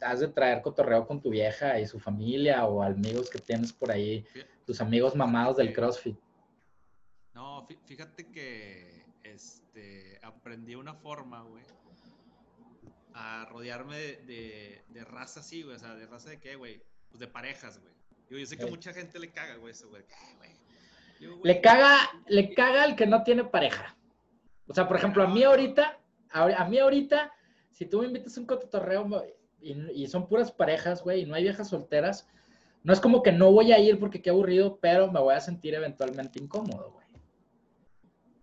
[0.00, 3.90] has de traer cotorreo con tu vieja y su familia o amigos que tienes por
[3.90, 4.24] ahí,
[4.64, 6.18] tus amigos mamados del CrossFit.
[7.34, 11.64] No, fíjate que este, aprendí una forma, güey,
[13.20, 17.18] a rodearme de, de, raza así, güey, o sea, de raza de qué, güey, pues
[17.18, 17.92] de parejas, güey.
[18.30, 20.04] Yo, sé que mucha gente le caga, güey, eso, güey.
[21.42, 23.96] Le caga, le caga el que no tiene pareja.
[24.68, 25.98] O sea, por ejemplo, a mí ahorita,
[26.30, 27.32] a, mí ahorita,
[27.72, 29.24] si tú me invitas a un cotorreo,
[29.60, 32.28] y, son puras parejas, güey, y no hay viejas solteras,
[32.84, 35.40] no es como que no voy a ir porque qué aburrido, pero me voy a
[35.40, 37.06] sentir eventualmente incómodo, güey.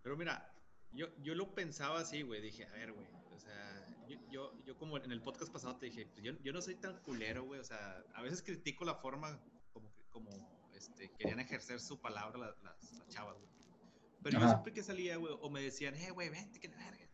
[0.03, 0.51] Pero mira,
[0.91, 4.77] yo, yo lo pensaba así, güey, dije, a ver, güey, o sea, yo, yo, yo,
[4.77, 7.59] como en el podcast pasado te dije, pues yo, yo no soy tan culero, güey,
[7.59, 9.39] o sea, a veces critico la forma
[9.73, 10.29] como, como
[10.73, 13.49] este, querían ejercer su palabra las, las, chavas, güey.
[14.23, 17.07] Pero yo siempre que salía, güey, o me decían, eh, güey, vente, que la verga.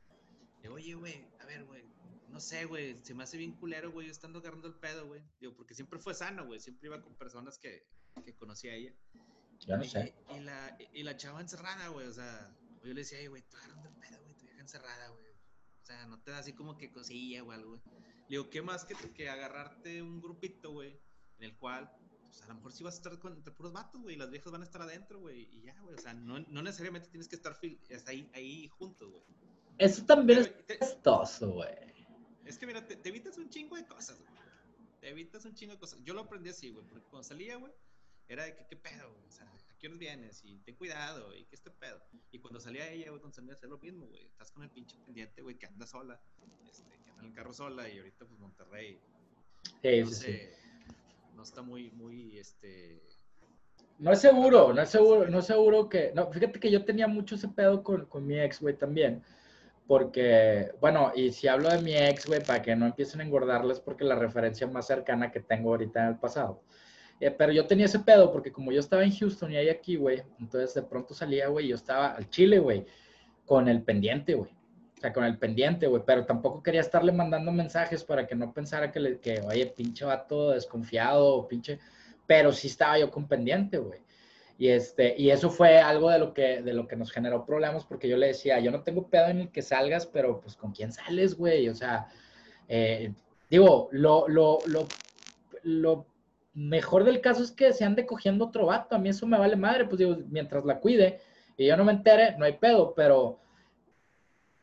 [0.63, 1.83] Y, oye, güey, a ver, güey,
[2.29, 5.21] no sé, güey, se me hace bien culero, güey, estando agarrando el pedo, güey.
[5.39, 7.85] Digo, porque siempre fue sano, güey, siempre iba con personas que,
[8.23, 8.93] que conocía a ella.
[9.59, 10.15] Ya no sé.
[10.29, 13.89] Y, la, y la chava encerrada, güey, o sea, yo le decía, güey, tú agarrando
[13.89, 15.30] el pedo, güey, tu vieja encerrada, güey.
[15.91, 17.81] O sea, no te da así como que cosilla o algo, güey.
[18.29, 20.97] Digo, ¿qué más que, que agarrarte un grupito, güey,
[21.37, 21.91] en el cual,
[22.23, 24.31] pues a lo mejor sí vas a estar con, entre puros vatos, güey, y las
[24.31, 27.27] viejas van a estar adentro, güey, y ya, güey, o sea, no, no necesariamente tienes
[27.27, 27.59] que estar
[28.07, 29.21] ahí, ahí juntos, güey.
[29.79, 31.75] Eso también es testoso, güey.
[32.45, 34.31] Es que mira, te, evitas un chingo de cosas, güey.
[35.01, 35.99] Te evitas un chingo de cosas.
[36.05, 37.73] Yo lo aprendí así, güey, porque cuando salía, güey,
[38.29, 39.25] era de que, ¿qué pedo, güey?
[39.27, 40.41] O sea, ¿a qué hora vienes?
[40.45, 41.99] Y ten cuidado, y ¿qué este pedo?
[42.31, 44.27] Y cuando salía ella, güey, cuando salía a hacer lo mismo, güey.
[44.27, 46.21] Estás con el pinche pendiente, güey, que anda sola,
[46.69, 48.99] este, que anda en el carro sola, y ahorita, pues, Monterrey.
[49.81, 50.39] Sí, sí, sí.
[51.35, 53.01] No está muy, muy, este...
[53.97, 56.11] No es seguro, no es seguro, no es seguro que...
[56.13, 59.23] No, fíjate que yo tenía mucho ese pedo con, con mi ex, güey, también
[59.87, 63.81] porque, bueno, y si hablo de mi ex, güey, para que no empiecen a engordarles,
[63.81, 66.63] porque la referencia más cercana que tengo ahorita en el pasado.
[67.21, 69.95] Eh, pero yo tenía ese pedo, porque como yo estaba en Houston y ahí aquí,
[69.95, 72.83] güey, entonces de pronto salía, güey, yo estaba al Chile, güey,
[73.45, 74.49] con el pendiente, güey.
[74.97, 78.51] O sea, con el pendiente, güey, pero tampoco quería estarle mandando mensajes para que no
[78.51, 81.79] pensara que, le, que oye, pinche vato desconfiado, pinche,
[82.25, 83.99] pero sí estaba yo con pendiente, güey.
[84.57, 87.85] Y, este, y eso fue algo de lo, que, de lo que nos generó problemas
[87.85, 90.71] porque yo le decía, yo no tengo pedo en el que salgas, pero pues con
[90.71, 91.69] quién sales, güey.
[91.69, 92.07] O sea,
[92.67, 93.13] eh,
[93.49, 94.87] digo, lo, lo, lo,
[95.63, 96.05] lo,
[96.53, 98.95] mejor del caso es que se ande cogiendo otro vato.
[98.95, 101.19] A mí eso me vale madre, pues digo, mientras la cuide
[101.57, 103.39] y yo no me entere, no hay pedo, pero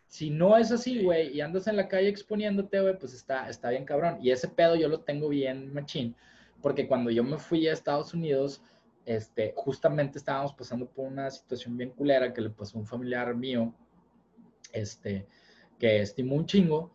[0.06, 3.70] si no es así, güey, y andas en la calle exponiéndote, güey, pues está, está
[3.70, 4.18] bien cabrón.
[4.20, 6.16] Y ese pedo yo lo tengo bien machín,
[6.62, 8.62] porque cuando yo me fui a Estados Unidos,
[9.04, 13.34] este, justamente estábamos pasando por una situación bien culera que le pasó a un familiar
[13.34, 13.72] mío,
[14.72, 15.26] este,
[15.78, 16.90] que estimó un chingo,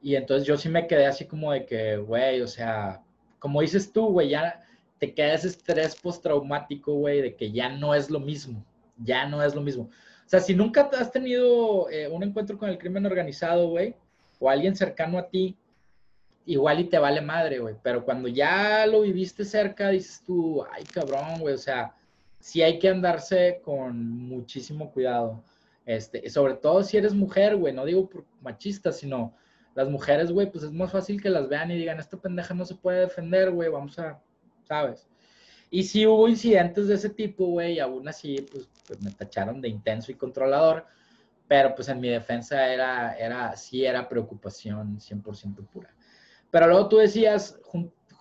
[0.00, 3.02] y entonces yo sí me quedé así como de que, güey, o sea,
[3.42, 4.62] como dices tú, güey, ya
[5.00, 8.64] te queda ese estrés postraumático, güey, de que ya no es lo mismo,
[8.98, 9.90] ya no es lo mismo.
[10.24, 13.96] O sea, si nunca has tenido eh, un encuentro con el crimen organizado, güey,
[14.38, 15.56] o alguien cercano a ti,
[16.46, 17.74] igual y te vale madre, güey.
[17.82, 21.96] Pero cuando ya lo viviste cerca, dices tú, ay, cabrón, güey, o sea,
[22.38, 25.42] sí hay que andarse con muchísimo cuidado.
[25.84, 29.34] Este, sobre todo si eres mujer, güey, no digo por machista, sino
[29.74, 32.64] las mujeres, güey, pues es más fácil que las vean y digan, esta pendeja no
[32.64, 34.20] se puede defender, güey, vamos a,
[34.64, 35.08] ¿sabes?
[35.70, 39.60] Y sí hubo incidentes de ese tipo, güey, y aún así, pues, pues, me tacharon
[39.60, 40.84] de intenso y controlador,
[41.48, 45.94] pero pues en mi defensa era, era, sí era preocupación 100% pura.
[46.50, 47.58] Pero luego tú decías,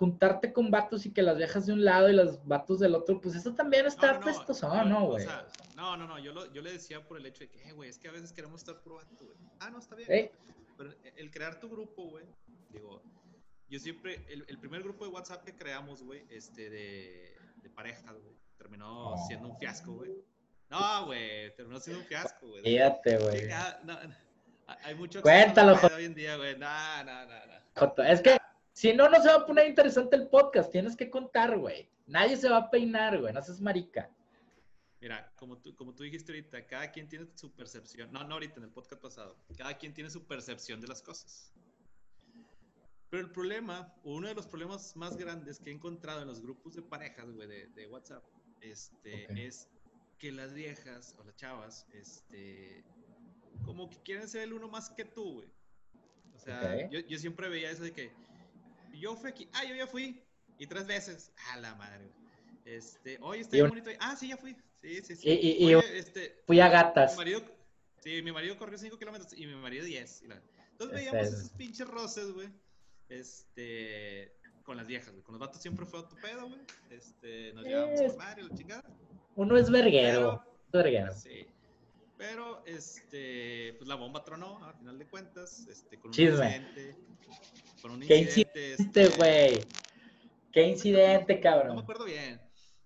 [0.02, 3.22] juntarte con vatos y que las viejas de un lado y los vatos del otro,
[3.22, 5.28] pues eso también está no, ¿no, güey?
[5.76, 7.90] no, no, no, yo, lo, yo le decía por el hecho de que, eh, güey,
[7.90, 9.38] es que a veces queremos estar probando, güey.
[9.60, 10.32] Ah, no, está bien.
[10.78, 12.26] Pero el crear tu grupo, güey,
[12.70, 13.02] digo,
[13.70, 18.14] yo siempre, el, el, primer grupo de WhatsApp que creamos, güey, este, de, de parejas,
[18.22, 20.12] güey, terminó siendo un fiasco, güey.
[20.70, 22.64] No, güey, terminó siendo un fiasco, güey.
[22.64, 23.50] Fíjate, güey.
[24.84, 26.58] hay mucho Cuéntalo, hoy en día, güey.
[26.58, 28.38] No, no, no, Es que
[28.74, 30.72] si no, no se va a poner interesante el podcast.
[30.72, 31.90] Tienes que contar, güey.
[32.08, 33.34] Nadie se va a peinar, güey.
[33.34, 34.10] No seas marica.
[35.02, 38.12] Mira, como tú, como tú dijiste ahorita, cada quien tiene su percepción.
[38.12, 39.36] No, no ahorita, en el podcast pasado.
[39.58, 41.52] Cada quien tiene su percepción de las cosas.
[43.10, 46.76] Pero el problema, uno de los problemas más grandes que he encontrado en los grupos
[46.76, 48.24] de parejas, güey, de, de, WhatsApp,
[48.62, 49.68] este, es
[50.20, 52.84] que las viejas o las chavas, este,
[53.66, 55.50] como que quieren ser el uno más que tú, güey.
[56.36, 58.12] O sea, yo, yo, siempre veía eso de que
[58.94, 60.24] yo fui aquí, ah, yo ya fui,
[60.58, 62.10] y tres veces, a la madre,
[62.66, 63.90] Este, oye, está bonito.
[64.00, 64.56] Ah, sí, ya fui.
[64.82, 65.30] Sí, sí, sí.
[65.30, 67.12] Y, y, este, fui a gatas.
[67.12, 67.42] Mi marido,
[68.04, 70.24] sí, mi marido corrió 5 kilómetros y mi marido 10.
[70.72, 72.50] Entonces veíamos esos pinches roces, güey.
[73.10, 75.24] Este, con las viejas, güey.
[75.24, 76.62] Con los vatos siempre fue otro pedo, güey.
[76.90, 78.84] Este, nos llevamos a Mario, la chingada.
[79.36, 80.44] Uno es verguero.
[80.72, 81.14] Pero, verguero.
[81.14, 81.46] Sí.
[82.18, 86.58] Pero, este, pues la bomba tronó, al final de cuentas, este, con un Chisme.
[86.58, 86.96] incidente.
[87.82, 89.60] Con un ¿Qué incidente, este, güey?
[90.52, 91.68] ¿Qué incidente, cabrón?
[91.70, 92.40] No me acuerdo bien.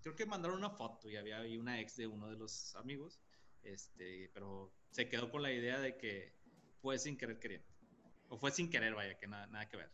[0.06, 3.20] Creo que mandaron una foto y había ahí una ex de uno de los amigos.
[3.64, 6.32] Este, pero se quedó con la idea de que
[6.80, 7.68] fue sin querer queriendo.
[8.30, 9.90] O fue sin querer, vaya, que nada, nada que ver.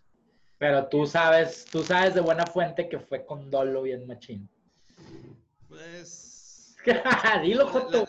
[0.57, 4.49] Pero tú sabes, tú sabes de buena fuente que fue con dolo bien machín.
[5.69, 6.75] Pues.
[7.41, 8.05] Dilo, Joto.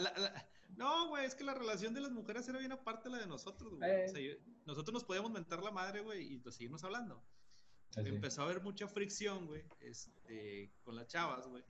[0.77, 3.29] no, güey, es que la relación de las mujeres era bien aparte de la de
[3.29, 3.89] nosotros, güey.
[3.89, 4.41] Eh.
[4.67, 7.23] nosotros nos podíamos mentar la madre, güey, y pues, seguirnos hablando.
[7.95, 11.63] Empezó a haber mucha fricción, güey, este, con las chavas, güey.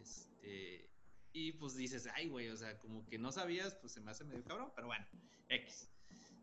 [0.00, 0.88] Este,
[1.32, 4.24] y pues dices, ay, güey, o sea, como que no sabías, pues se me hace
[4.24, 5.06] medio cabrón, pero bueno,
[5.48, 5.88] X.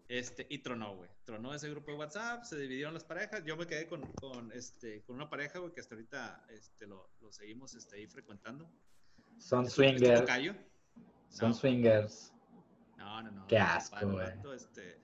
[0.07, 1.09] Este, y tronó, güey.
[1.23, 3.43] Tronó ese grupo de WhatsApp, se dividieron las parejas.
[3.45, 7.11] Yo me quedé con, con este, con una pareja, güey, que hasta ahorita este, lo,
[7.21, 8.67] lo seguimos este, ahí frecuentando.
[9.37, 10.55] Son este, swingers.
[11.29, 12.33] Son swingers.
[12.97, 13.47] No, no, no.
[13.47, 14.27] Qué asco, güey.
[14.55, 14.99] Este,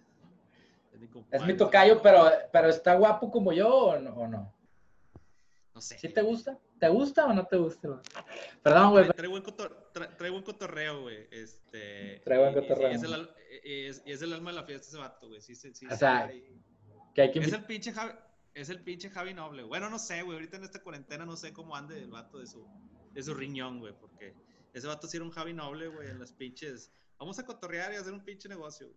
[1.31, 4.13] es, mi tocayo, pero, pero ¿está guapo como yo o no?
[4.15, 4.53] O no?
[5.73, 5.99] No sé.
[5.99, 6.57] ¿Sí te gusta?
[6.85, 7.99] ¿Te gusta o no te gusta?
[8.61, 9.07] Perdón, güey.
[9.07, 11.27] Trae, buen, buen cotorreo, güey.
[11.31, 12.91] Este, trae buen cotorreo.
[12.91, 13.29] Y es, el,
[13.63, 15.41] es, es, el, alma de la fiesta ese vato, güey.
[15.41, 16.31] Sí, sí, sí, o sea,
[17.15, 17.39] que hay que...
[17.39, 18.13] Es el pinche Javi,
[18.53, 19.63] es el pinche Javi Noble.
[19.63, 20.37] Bueno, no sé, güey.
[20.37, 22.67] Ahorita en esta cuarentena no sé cómo ande el vato de su,
[23.13, 23.93] de su riñón, güey.
[23.99, 24.35] Porque
[24.71, 26.91] ese vato sí era un Javi Noble, güey, en las pinches...
[27.17, 28.93] Vamos a cotorrear y hacer un pinche negocio,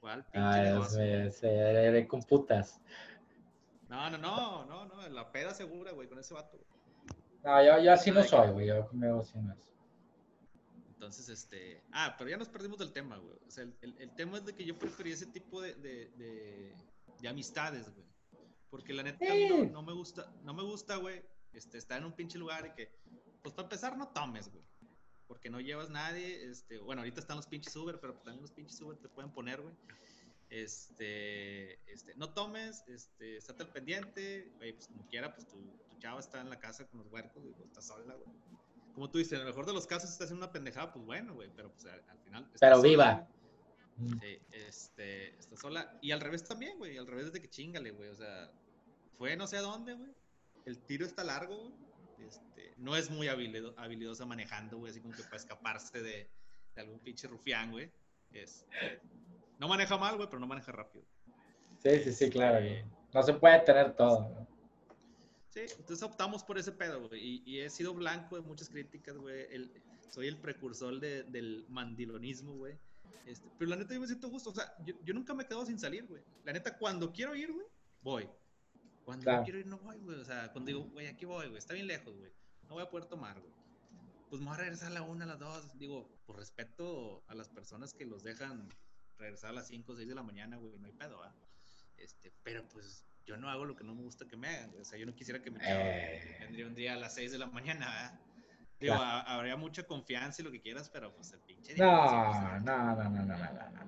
[0.00, 1.02] ¿Cuál pinche ah, negocio?
[1.02, 2.80] de computas.
[3.90, 6.58] No, no, no, no, no, la peda segura, güey, con ese vato.
[7.44, 9.58] No, yo, yo así no soy, güey, yo me así no es.
[10.94, 11.82] Entonces, este.
[11.92, 13.36] Ah, pero ya nos perdimos del tema, güey.
[13.46, 16.10] O sea, el, el, tema es de que yo prefería ese tipo de, de,
[17.20, 18.06] de, amistades, güey.
[18.70, 22.12] Porque la neta no, no, me gusta, no me gusta, güey, este, estar en un
[22.12, 22.90] pinche lugar y que,
[23.42, 24.64] pues para empezar, no tomes, güey.
[25.28, 28.80] Porque no llevas nadie, este, bueno, ahorita están los pinches Uber, pero también los pinches
[28.80, 29.74] Uber te pueden poner, güey
[30.54, 35.58] este, este, no tomes, este, estate al pendiente, güey, pues como quiera, pues tu,
[36.04, 38.36] chava está en la casa con los huercos, güey, pues, está sola, güey.
[38.94, 41.34] Como tú dices, en el mejor de los casos estás haciendo una pendejada, pues bueno,
[41.34, 42.46] güey, pero pues al, final.
[42.60, 43.26] Pero viva.
[44.20, 45.98] sí, este, está sola.
[46.02, 48.52] Y al revés también, güey, al revés de que chingale, güey, o sea,
[49.16, 50.10] fue no sé a dónde, güey.
[50.66, 51.72] El tiro está largo, güey.
[52.28, 56.28] Este, no es muy habilidosa manejando, güey, así como que para escaparse de,
[56.74, 57.90] de algún pinche rufián, güey.
[58.32, 59.00] Este,
[59.58, 61.04] no maneja mal, güey, pero no maneja rápido.
[61.82, 62.60] Sí, sí, sí, claro.
[62.60, 62.84] Güey.
[63.12, 64.46] No se puede tener todo.
[65.54, 67.42] Sí, entonces optamos por ese pedo, güey.
[67.46, 69.46] Y, he sido blanco de muchas críticas, güey.
[70.10, 72.76] soy el precursor del mandilonismo, güey.
[73.24, 74.50] Este, pero la neta yo me siento gusto.
[74.50, 76.24] O sea, yo, nunca me quedo sin salir, güey.
[76.42, 77.66] La neta, cuando quiero ir, güey,
[78.02, 78.28] voy.
[79.04, 80.18] Cuando no quiero ir, no voy, güey.
[80.18, 81.58] O sea, cuando digo, güey, aquí voy, güey.
[81.58, 82.32] Está bien lejos, güey.
[82.68, 83.52] No voy a poder tomar, güey.
[84.30, 85.78] Pues me voy a regresar a la una, a las dos.
[85.78, 88.68] Digo, por respeto a las personas que los dejan
[89.18, 91.32] regresar a las 5 o 6 de la mañana, güey, no hay pedo, ¿ah?
[91.96, 94.84] Este, pero pues yo no hago lo que no me gusta que me hagan, O
[94.84, 96.36] sea, yo no quisiera que me eh...
[96.40, 98.18] vendría un día a las 6 de la mañana, ¿ah?
[98.80, 101.74] Digo, habría mucha confianza y lo que quieras, pero pues el pinche.
[101.76, 103.36] No, no, no, no, no, no,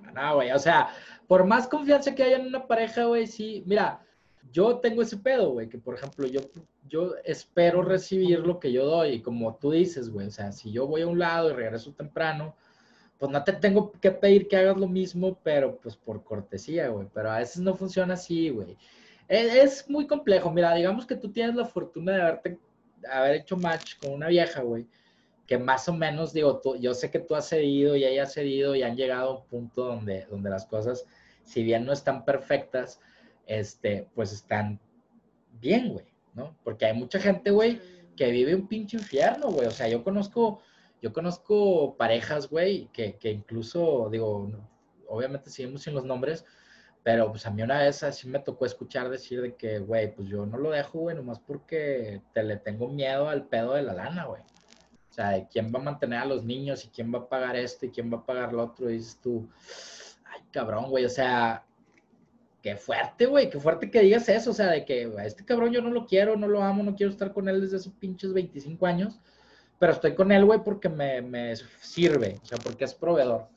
[0.01, 0.51] no, no, güey.
[0.51, 0.89] O sea,
[1.27, 3.63] por más confianza que haya en una pareja, güey, sí.
[3.67, 4.01] Mira,
[4.51, 6.41] yo tengo ese pedo, güey, que por ejemplo, yo,
[6.87, 9.15] yo espero recibir lo que yo doy.
[9.15, 11.93] Y como tú dices, güey, o sea, si yo voy a un lado y regreso
[11.93, 12.55] temprano,
[13.19, 17.07] pues no te tengo que pedir que hagas lo mismo, pero pues por cortesía, güey.
[17.13, 18.77] Pero a veces no funciona así, güey.
[19.27, 20.51] Es, muy complejo.
[20.51, 22.59] Mira, digamos que tú tienes la fortuna de haberte,
[23.11, 24.87] haber hecho match con una vieja, güey,
[25.45, 28.27] que más o menos, digo, tú, yo sé que tú has cedido y ella ha
[28.27, 31.05] cedido y han llegado a un punto donde, donde las cosas,
[31.43, 33.01] si bien no están perfectas,
[33.45, 34.79] este, pues están
[35.59, 36.57] bien, güey, ¿no?
[36.63, 37.79] Porque hay mucha gente, güey,
[38.15, 39.67] que vive un pinche infierno, güey.
[39.67, 40.61] O sea, yo conozco,
[41.01, 44.51] yo conozco parejas, güey, que, que incluso, digo,
[45.07, 46.45] obviamente seguimos sin los nombres,
[47.07, 50.27] pero pues a mí una vez así me tocó escuchar decir de que, güey, pues
[50.27, 53.93] yo no lo dejo, güey, nomás porque te le tengo miedo al pedo de la
[53.93, 54.41] lana, güey.
[54.41, 57.55] O sea, de quién va a mantener a los niños y quién va a pagar
[57.55, 58.89] esto y quién va a pagar lo otro.
[58.89, 59.47] Y dices tú,
[60.25, 61.63] ay, cabrón, güey, o sea,
[62.61, 65.71] qué fuerte, güey, qué fuerte que digas eso, o sea, de que a este cabrón
[65.71, 68.33] yo no lo quiero, no lo amo, no quiero estar con él desde esos pinches
[68.33, 69.17] 25 años,
[69.79, 73.47] pero estoy con él, güey, porque me, me sirve, o sea, porque es proveedor.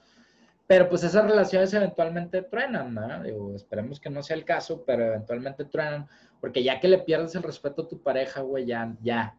[0.70, 3.24] Pero pues esas relaciones eventualmente truenan, ¿no?
[3.24, 6.08] Digo, esperemos que no sea el caso, pero eventualmente truenan,
[6.40, 9.36] porque ya que le pierdes el respeto a tu pareja, güey, ya, ya,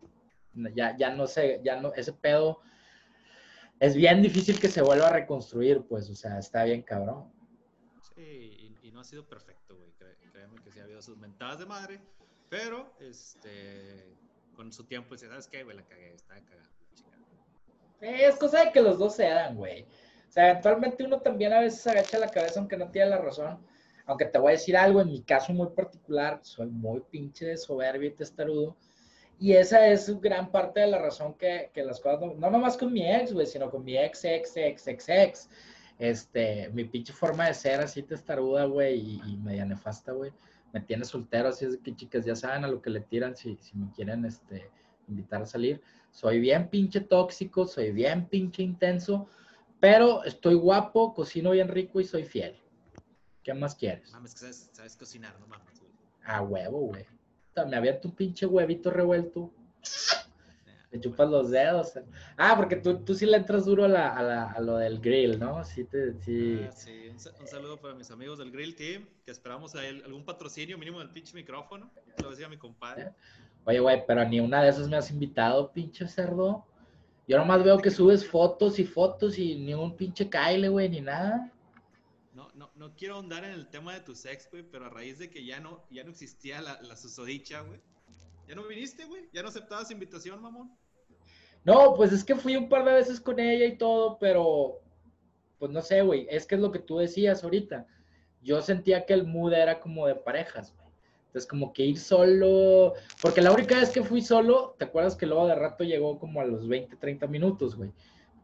[0.75, 2.59] ya, ya no sé, ya no, ese pedo
[3.79, 7.31] es bien difícil que se vuelva a reconstruir, pues, o sea, está bien cabrón.
[8.13, 9.89] Sí, y, no ha sido perfecto, güey,
[10.33, 12.01] créeme que sí ha habido sus mentadas de madre,
[12.49, 14.17] pero, este,
[14.57, 15.77] con su tiempo, ¿sabes qué, güey?
[15.77, 16.69] La cagué, está cagada.
[18.01, 19.87] Es cosa de que los dos se dan, güey.
[20.31, 23.59] O sea, eventualmente uno también a veces agacha la cabeza aunque no tiene la razón.
[24.05, 27.57] Aunque te voy a decir algo, en mi caso muy particular, soy muy pinche de
[27.57, 28.77] soberbio y testarudo.
[29.37, 32.77] Y esa es gran parte de la razón que, que las cosas, no, no nomás
[32.77, 35.49] con mi ex, güey, sino con mi ex, ex, ex, ex, ex.
[35.99, 40.31] Este, mi pinche forma de ser así testaruda, güey, y, y, media nefasta, güey,
[40.71, 43.57] me tiene soltero, así es que chicas ya saben a lo que le tiran si,
[43.57, 44.69] si me quieren, este,
[45.09, 45.81] invitar a salir.
[46.09, 49.27] Soy bien pinche tóxico, soy bien pinche intenso,
[49.81, 52.55] pero estoy guapo, cocino bien rico y soy fiel.
[53.43, 54.11] ¿Qué más quieres?
[54.13, 55.91] Mames, que sabes, cocinar, no mames, güey.
[56.23, 57.05] A huevo, güey.
[57.67, 59.51] Me había tu pinche huevito revuelto.
[60.91, 61.93] Me chupas los dedos.
[62.37, 64.99] Ah, porque tú, tú sí le entras duro a, la, a, la, a lo del
[64.99, 65.63] grill, ¿no?
[65.65, 66.61] Sí, te, sí.
[66.63, 67.09] Ah, sí.
[67.09, 70.99] Un, saludo para mis amigos del Grill Team, que esperamos a él, algún patrocinio mínimo
[70.99, 71.89] del pinche micrófono.
[72.21, 73.13] Lo decía mi compadre.
[73.65, 76.65] Oye, güey, pero ni una de esas me has invitado, pinche cerdo.
[77.31, 80.99] Yo nomás veo que subes fotos y fotos y ni un pinche Kyle, güey, ni
[80.99, 81.49] nada.
[82.33, 85.17] No, no, no quiero ahondar en el tema de tu sex, güey, pero a raíz
[85.17, 87.79] de que ya no, ya no existía la, la susodicha, güey.
[88.49, 89.29] ¿Ya no viniste, güey?
[89.31, 90.75] ¿Ya no aceptabas invitación, mamón?
[91.63, 94.81] No, pues es que fui un par de veces con ella y todo, pero
[95.57, 97.87] pues no sé, güey, es que es lo que tú decías ahorita.
[98.41, 100.75] Yo sentía que el mood era como de parejas.
[101.31, 105.25] Entonces, como que ir solo, porque la única vez que fui solo, ¿te acuerdas que
[105.25, 107.93] luego de rato llegó como a los 20, 30 minutos, güey?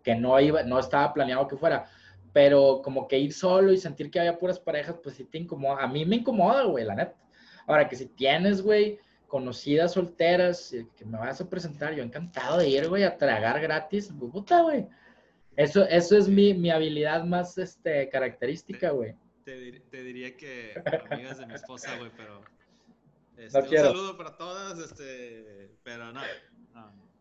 [0.03, 1.89] Que no iba, no estaba planeado que fuera,
[2.31, 5.83] pero como que ir solo y sentir que había puras parejas, pues sí te incomoda.
[5.83, 7.17] A mí me incomoda, güey, la neta.
[7.65, 12.59] Ahora que si tienes, güey, conocidas solteras eh, que me vas a presentar, yo encantado
[12.59, 14.87] de ir, güey, a tragar gratis, puta, güey.
[15.57, 19.13] Eso, eso es mi, mi habilidad más, este, característica, güey.
[19.43, 20.71] Te, te, diría que
[21.11, 22.43] amigas de mi esposa, güey, pero
[23.37, 26.21] este, un saludo para todas, este, pero no,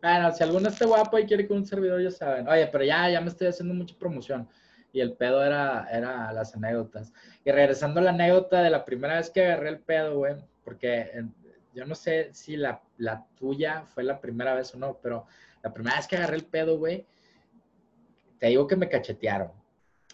[0.01, 2.49] Bueno, si alguno está guapo y quiere con un servidor, ya saben.
[2.49, 4.49] Oye, pero ya, ya me estoy haciendo mucha promoción.
[4.93, 7.13] Y el pedo era, era las anécdotas.
[7.45, 11.27] Y regresando a la anécdota de la primera vez que agarré el pedo, güey, porque
[11.75, 15.27] yo no sé si la, la, tuya fue la primera vez o no, pero
[15.63, 17.07] la primera vez que agarré el pedo, güey,
[18.39, 19.53] te digo que me cachetearon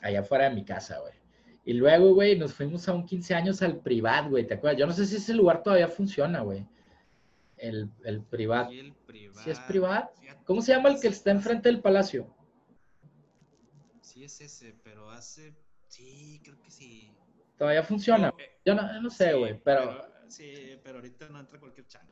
[0.00, 1.21] allá afuera de mi casa, güey.
[1.64, 4.78] Y luego, güey, nos fuimos a un 15 años al privat, güey, ¿te acuerdas?
[4.80, 6.66] Yo no sé si ese lugar todavía funciona, güey.
[7.56, 8.70] El, el privat.
[8.70, 9.44] Sí, el privat.
[9.44, 10.10] ¿Sí es privat?
[10.44, 12.26] ¿Cómo se llama el que está enfrente del palacio?
[14.00, 15.54] Sí es ese, pero hace...
[15.86, 17.12] Sí, creo que sí.
[17.56, 18.34] Todavía funciona.
[18.38, 20.04] Eh, yo, no, no, sé, güey, pero...
[20.26, 22.10] Sí, pero ahorita no entra cualquier chano.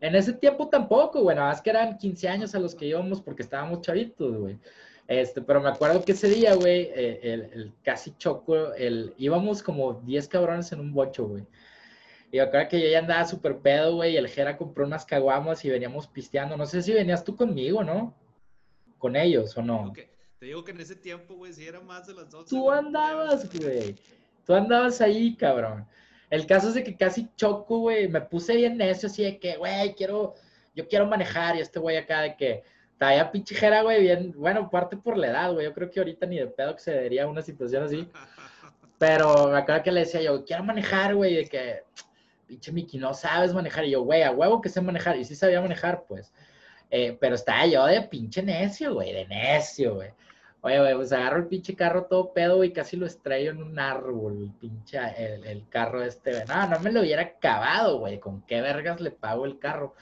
[0.00, 3.20] En ese tiempo tampoco, güey, nada más que eran 15 años a los que íbamos
[3.20, 4.58] porque estábamos chavitos, güey.
[5.12, 9.92] Este, pero me acuerdo que ese día, güey, eh, el, casi choco, el, íbamos como
[9.92, 11.44] 10 cabrones en un bocho, güey.
[12.30, 15.62] Y acá que yo ya andaba súper pedo, güey, y el Jera compró unas caguamas
[15.66, 16.56] y veníamos pisteando.
[16.56, 18.16] No sé si venías tú conmigo, ¿no?
[18.96, 19.92] Con ellos o no.
[20.38, 22.46] Te digo que en ese tiempo, güey, si era más de las dos.
[22.46, 23.94] Tú andabas, güey.
[24.46, 25.86] Tú andabas ahí, cabrón.
[26.30, 28.08] El caso es de que casi choco, güey.
[28.08, 30.36] Me puse bien necio, así de que, güey, quiero,
[30.74, 31.56] yo quiero manejar.
[31.56, 32.64] Y este güey acá de que,
[33.02, 35.66] Talla pinchejera, güey, bien, bueno, parte por la edad, güey.
[35.66, 38.08] Yo creo que ahorita ni de pedo que se vería una situación así.
[38.96, 41.82] Pero me acuerdo que le decía yo, quiero manejar, güey, de que,
[42.46, 43.86] pinche Miki, no sabes manejar.
[43.86, 45.16] Y yo, güey, a huevo que sé manejar.
[45.16, 46.32] Y sí sabía manejar, pues.
[46.92, 50.10] Eh, pero estaba yo de pinche necio, güey, de necio, güey.
[50.60, 53.80] Oye, güey, pues agarro el pinche carro todo pedo y casi lo estrello en un
[53.80, 56.44] árbol, el pinche, el, carro este.
[56.44, 58.20] No, no me lo hubiera acabado, güey.
[58.20, 59.96] ¿Con qué vergas le pago el carro?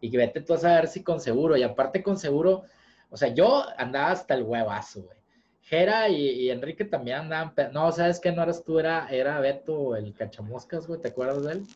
[0.00, 1.56] Y que vete tú a saber si con seguro.
[1.56, 2.64] Y aparte con seguro,
[3.10, 5.16] o sea, yo andaba hasta el huevazo, güey.
[5.62, 7.52] Jera y, Enrique también andaban.
[7.72, 8.30] No, ¿sabes qué?
[8.30, 11.00] No eras tú, era, era Beto, el cachamoscas, güey.
[11.00, 11.66] ¿Te acuerdas de él?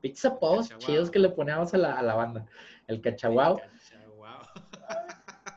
[0.00, 2.46] Pinches apodos chidos que le poníamos a la, a la banda.
[2.86, 3.60] El cachaguao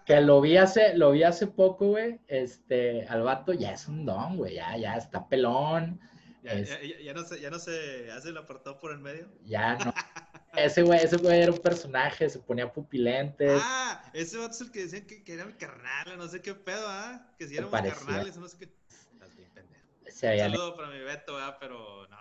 [0.05, 4.05] que lo vi hace, lo vi hace poco, güey, este, al vato ya es un
[4.05, 5.99] don, güey, ya, ya está pelón.
[6.43, 9.27] Ya, ya, no se, ya no se hace el apartado por el medio.
[9.43, 9.93] Ya no.
[10.57, 13.61] ese güey, ese güey era un personaje, se ponía pupilentes.
[13.63, 16.53] Ah, ese vato es el que decían que, que era mi carnal, no sé qué
[16.53, 17.27] pedo, ¿ah?
[17.37, 18.69] Que si éramos carnales, no sé qué.
[19.13, 19.85] Estás bien pendejo.
[20.03, 21.57] Un saludo para mi Beto, ¿ah?
[21.59, 22.17] Pero no,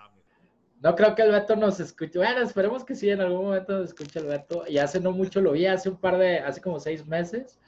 [0.80, 2.18] no creo que el Beto nos escuche.
[2.18, 4.64] Bueno, esperemos que sí, en algún momento nos escuche el Beto.
[4.66, 7.58] Y hace no mucho lo vi, hace un par de, hace como seis meses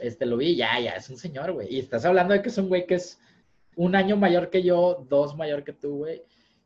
[0.00, 1.74] este, lo vi, ya, ya, es un señor, güey.
[1.74, 3.20] Y estás hablando de que es un güey que es
[3.76, 6.22] un año mayor que yo, dos mayor que tú, güey.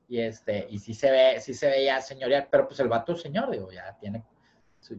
[0.08, 3.16] Y este, y sí se ve, sí se ve ya señorial, pero pues el vato
[3.16, 4.24] señor, digo, ya tiene.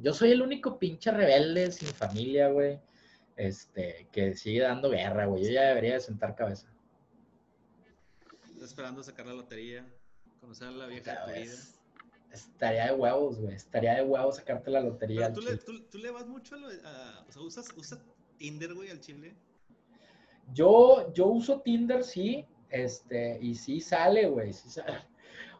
[0.01, 2.79] Yo soy el único pinche rebelde sin familia, güey.
[3.35, 5.43] Este, que sigue dando guerra, güey.
[5.43, 6.67] Yo ya debería de sentar cabeza.
[8.61, 9.85] Esperando sacar la lotería,
[10.39, 11.53] conocer a la vieja de tu vida.
[12.31, 13.55] Estaría de huevos, güey.
[13.55, 15.31] Estaría de huevos sacarte la lotería.
[15.31, 17.99] Pero tú, le, tú, tú le, vas mucho a, o sea, usas, usas
[18.37, 19.35] Tinder, güey, al chile?
[20.53, 22.45] Yo, yo uso Tinder, sí,
[22.83, 24.97] este, y sí sale, güey, sí sale.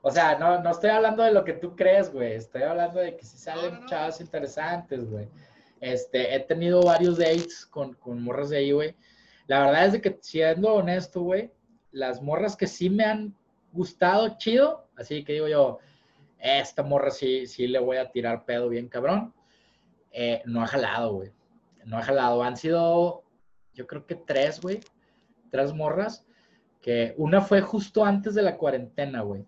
[0.07, 3.17] O sea, no, no estoy hablando de lo que tú crees, güey, estoy hablando de
[3.17, 5.27] que sí salen chavas interesantes, güey.
[5.81, 8.95] Este, he tenido varios dates con, con morras de ahí, güey.
[9.47, 11.51] La verdad es de que, siendo honesto, güey,
[11.91, 13.35] las morras que sí me han
[13.71, 15.79] gustado, chido, así que digo yo,
[16.37, 19.33] esta morra sí, sí le voy a tirar pedo bien cabrón,
[20.11, 21.31] eh, no ha jalado, güey
[21.85, 22.43] no ha jalado.
[22.43, 23.23] Han sido,
[23.73, 24.81] yo creo que tres, güey.
[25.51, 26.24] Tres morras.
[26.85, 29.43] Que una fue justo antes de la cuarentena, güey.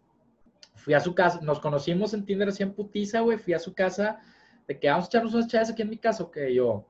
[0.74, 3.38] Fui a su casa, nos conocimos en Tinder así en putiza, güey.
[3.38, 4.20] Fui a su casa
[4.68, 6.88] de que vamos a echarnos unas chaves aquí en mi casa, que yo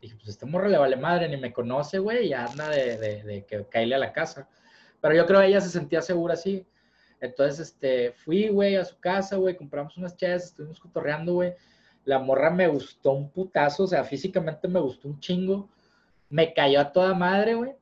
[0.00, 3.44] dije, pues este morra le vale madre, ni me conoce, güey, y anda de, de,
[3.48, 4.48] que caíle a la casa.
[5.00, 6.64] Pero yo creo que ella se sentía segura así.
[7.20, 11.52] Entonces, este, fui, güey, a su casa, güey, compramos unas chaves, estuvimos cotorreando, güey.
[12.04, 15.68] La morra me gustó un putazo, o sea, físicamente me gustó un chingo.
[16.28, 17.74] Me cayó a toda madre, güey.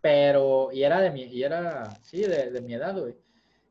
[0.00, 3.16] Pero, y era de mi, y era, sí, de, mi edad, güey.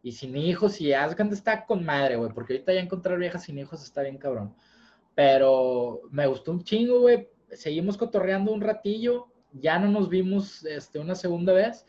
[0.01, 3.57] Y sin hijos, y Asgard está con madre, güey, porque ahorita ya encontrar viejas sin
[3.59, 4.55] hijos está bien cabrón.
[5.15, 7.27] Pero me gustó un chingo, güey.
[7.51, 11.85] Seguimos cotorreando un ratillo, ya no nos vimos este, una segunda vez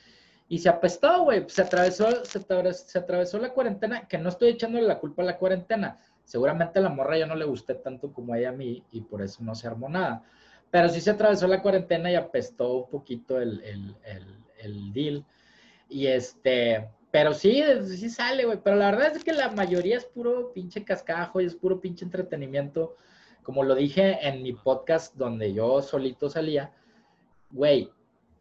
[0.48, 1.44] y se apestó, güey.
[1.48, 5.26] Se atravesó, se atravesó, se atravesó la cuarentena, que no estoy echándole la culpa a
[5.26, 5.98] la cuarentena
[6.30, 9.20] Seguramente a la morra yo no le gusté tanto como ella a mí y por
[9.20, 10.22] eso no se armó nada.
[10.70, 13.96] Pero sí se atravesó la cuarentena y apestó un poquito el, el,
[14.58, 15.24] el, deal.
[15.88, 18.58] Y este, pero sí, sí sale, güey.
[18.62, 22.04] Pero la verdad es que la mayoría es puro pinche cascajo y es puro pinche
[22.04, 22.96] entretenimiento.
[23.42, 26.72] Como lo dije en mi podcast donde yo solito salía,
[27.50, 27.90] güey,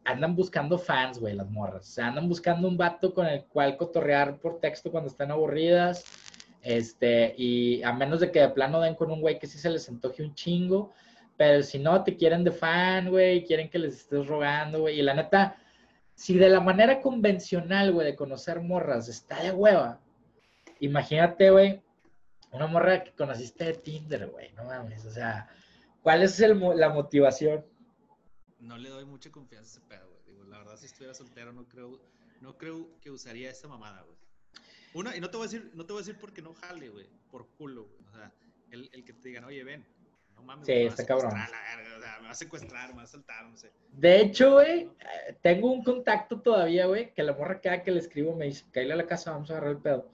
[0.04, 1.90] andan buscando fans, güey, las morras.
[1.90, 6.06] O sea, andan buscando un vato con el cual cotorrear por texto cuando están aburridas
[6.62, 9.70] este, y a menos de que de plano den con un güey que sí se
[9.70, 10.92] les antoje un chingo,
[11.40, 15.00] pero si no te quieren de fan, güey, quieren que les estés rogando, güey.
[15.00, 15.56] Y la neta,
[16.14, 20.02] si de la manera convencional, güey, de conocer morras está de hueva,
[20.82, 21.82] imagínate, güey,
[22.52, 25.48] una morra que conociste de Tinder, güey, no mames, o sea,
[26.02, 27.66] ¿cuál es el, la motivación?
[28.60, 30.26] No le doy mucha confianza a ese pedo, güey.
[30.26, 32.02] Digo, la verdad, si estuviera soltero, no creo,
[32.42, 34.18] no creo que usaría esa mamada, güey.
[34.94, 36.90] Una, y no te voy a decir, no te voy a decir porque no jale,
[36.90, 38.04] güey, por culo, güey.
[38.10, 38.34] O sea,
[38.72, 39.86] el, el que te digan, oye, ven,
[40.40, 41.34] no mames, sí, está cabrón.
[41.34, 43.72] me va a secuestrar, me va a saltar, no sé.
[43.92, 44.90] De hecho, güey,
[45.42, 48.94] tengo un contacto todavía, güey, que la morra cada que le escribo me dice, caíle
[48.94, 50.10] a la casa, vamos a agarrar el pedo.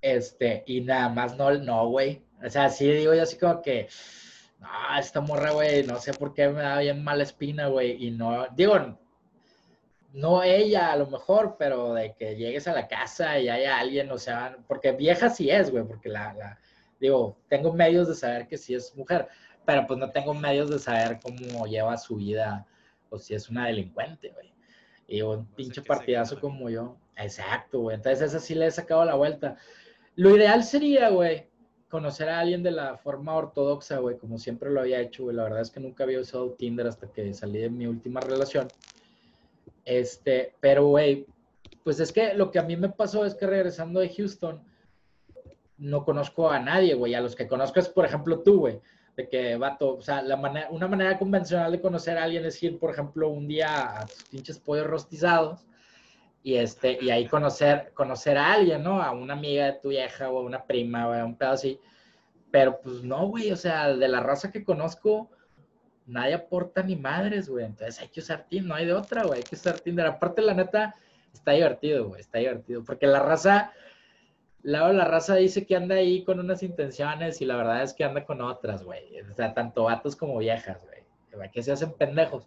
[0.00, 2.22] Este, y nada más no, no, güey.
[2.44, 3.88] O sea, sí digo yo así como que,
[4.60, 8.10] no, esta morra, güey, no sé por qué me da bien mala espina, güey, y
[8.12, 8.96] no, digo,
[10.12, 14.10] no ella a lo mejor, pero de que llegues a la casa y haya alguien,
[14.10, 16.58] o sea, porque vieja sí es, güey, porque la,
[17.00, 19.28] digo, tengo medios de saber que sí es mujer,
[19.64, 22.66] pero pues no tengo medios de saber cómo lleva su vida
[23.10, 24.52] o si es una delincuente, güey.
[25.06, 26.96] Y un pinche partidazo como yo.
[27.16, 27.96] Exacto, güey.
[27.96, 29.56] Entonces esa sí le he sacado la vuelta.
[30.16, 31.48] Lo ideal sería, güey,
[31.88, 35.36] conocer a alguien de la forma ortodoxa, güey, como siempre lo había hecho, güey.
[35.36, 38.68] La verdad es que nunca había usado Tinder hasta que salí de mi última relación.
[39.84, 41.26] Este, pero, güey,
[41.82, 44.62] pues es que lo que a mí me pasó es que regresando de Houston,
[45.78, 47.14] no conozco a nadie, güey.
[47.14, 48.80] A los que conozco es, por ejemplo, tú, güey.
[49.16, 52.62] De que, vato, o sea, la manera, una manera convencional de conocer a alguien es
[52.62, 55.66] ir, por ejemplo, un día a tus pinches pollos rostizados
[56.42, 59.02] y, este, y ahí conocer, conocer a alguien, ¿no?
[59.02, 61.80] A una amiga de tu vieja o a una prima o a un pedo así.
[62.50, 65.30] Pero pues no, güey, o sea, de la raza que conozco,
[66.06, 67.66] nadie aporta ni madres, güey.
[67.66, 70.06] Entonces hay que usar Tinder, no hay de otra, güey, hay que usar Tinder.
[70.06, 70.94] Aparte, la neta,
[71.32, 72.82] está divertido, güey, está divertido.
[72.84, 73.72] Porque la raza,
[74.68, 78.04] la, la raza dice que anda ahí con unas intenciones y la verdad es que
[78.04, 79.18] anda con otras, güey.
[79.22, 81.50] O sea, tanto vatos como viejas, güey.
[81.50, 82.46] Que se hacen pendejos.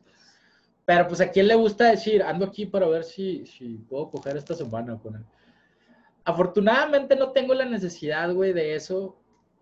[0.85, 4.37] Pero pues a quién le gusta decir, ando aquí para ver si, si puedo coger
[4.37, 5.25] esta semana con él.
[6.23, 9.17] Afortunadamente no tengo la necesidad, güey, de eso,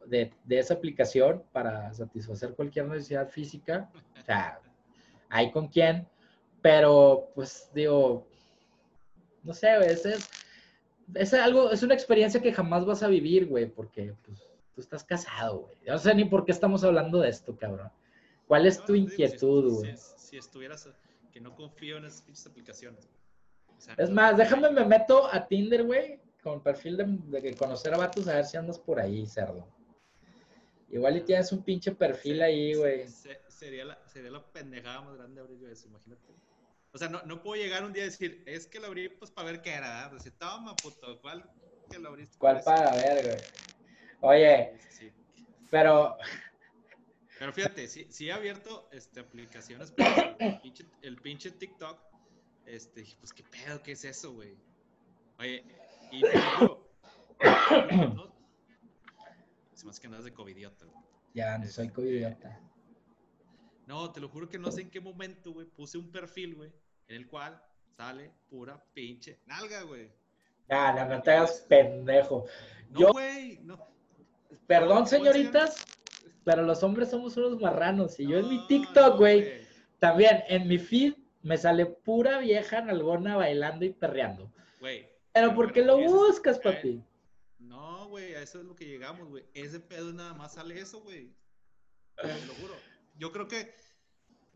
[0.05, 3.89] de, de, esa aplicación para satisfacer cualquier necesidad física.
[4.19, 4.59] O sea,
[5.29, 6.05] hay con quién,
[6.61, 8.27] pero pues digo,
[9.43, 10.29] no sé, güey, es, es,
[11.41, 14.39] algo, es una experiencia que jamás vas a vivir, güey, porque pues,
[14.73, 15.77] tú estás casado, güey.
[15.87, 17.91] No sé ni por qué estamos hablando de esto, cabrón.
[18.47, 19.95] ¿Cuál es tu inquietud, güey?
[19.95, 20.89] Si, si, estuvieras,
[21.31, 23.07] que no confío en esas pinches aplicaciones.
[23.77, 27.05] O sea, es más, déjame, me meto a Tinder, güey, con perfil de,
[27.41, 29.67] de, conocer a vatos, a ver si andas por ahí, cerdo.
[30.89, 33.07] Igual y tienes un pinche perfil ahí, güey.
[33.47, 36.33] Sería la, sería la pendejada más grande abrir eso, imagínate.
[36.91, 39.31] O sea, no, no puedo llegar un día y decir, es que lo abrí pues
[39.31, 40.11] para ver qué era, ¿verdad?
[40.13, 41.49] Decir, toma, puto, ¿cuál
[41.89, 42.37] que lo abriste?
[42.37, 43.37] ¿Cuál para ver, güey?
[44.21, 45.11] Oye, sí.
[45.69, 46.17] pero...
[47.37, 51.97] Pero fíjate, sí, sí he abierto este, aplicaciones, pero el pinche, el pinche TikTok,
[52.65, 54.57] este, pues qué pedo, ¿qué es eso, güey?
[55.39, 55.63] Oye,
[56.11, 56.83] y no,
[59.73, 60.85] se hace que andas de covidiota.
[61.33, 62.59] Ya, no soy covidiota.
[63.89, 66.71] No, te lo juro que no sé en qué momento, güey, puse un perfil, güey,
[67.07, 67.59] en el cual
[67.97, 70.11] sale pura pinche nalga, güey.
[70.69, 72.45] Ya, no, no te hagas pendejo.
[72.91, 73.83] No, güey, no.
[74.67, 75.83] Perdón, señoritas,
[76.43, 78.19] pero los hombres somos unos marranos.
[78.19, 79.67] Y yo en mi TikTok, güey,
[79.97, 84.53] también en mi feed me sale pura vieja nalgona bailando y perreando.
[84.79, 85.09] Güey.
[85.33, 87.03] Pero ¿por qué lo buscas, papi?
[87.57, 89.45] No, güey, a eso es lo que llegamos, güey.
[89.55, 91.33] Ese pedo nada más sale eso, güey.
[92.21, 92.75] Te lo juro
[93.19, 93.71] yo creo que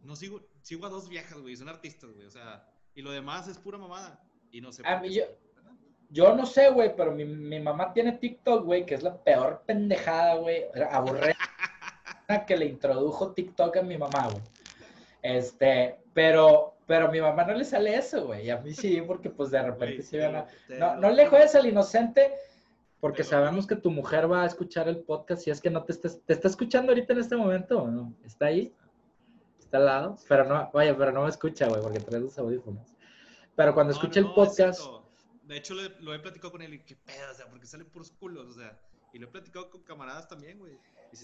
[0.02, 3.48] no sigo, sigo a dos viejas, güey, son artistas, güey, o sea, y lo demás
[3.48, 4.20] es pura mamada.
[4.52, 4.84] Y no sé.
[4.86, 5.24] A mí yo,
[6.10, 9.64] yo no sé, güey, pero mi, mi, mamá tiene TikTok, güey, que es la peor
[9.66, 11.36] pendejada, güey, aburrida
[12.48, 14.44] que le introdujo TikTok a mi mamá, güey.
[15.22, 19.02] Este, pero, pero a mi mamá no le sale eso, güey, y a mí sí,
[19.02, 20.46] porque pues de repente sí, no,
[20.78, 22.34] no, no le juegues al inocente,
[23.04, 25.92] porque sabemos que tu mujer va a escuchar el podcast si es que no te
[25.92, 28.16] está, te está escuchando ahorita en este momento no.
[28.24, 28.74] ¿Está ahí?
[29.60, 30.18] ¿Está al lado?
[30.30, 32.96] Pero no, vaya, pero no me escucha, güey, porque trae los audífonos.
[33.58, 34.82] Pero cuando escuche el podcast...
[35.44, 38.10] de hecho, lo he platicado con él y qué pedo, o sea, porque sale puros
[38.12, 38.80] culos, o sea,
[39.12, 40.80] y lo he platicado con camaradas también, güey.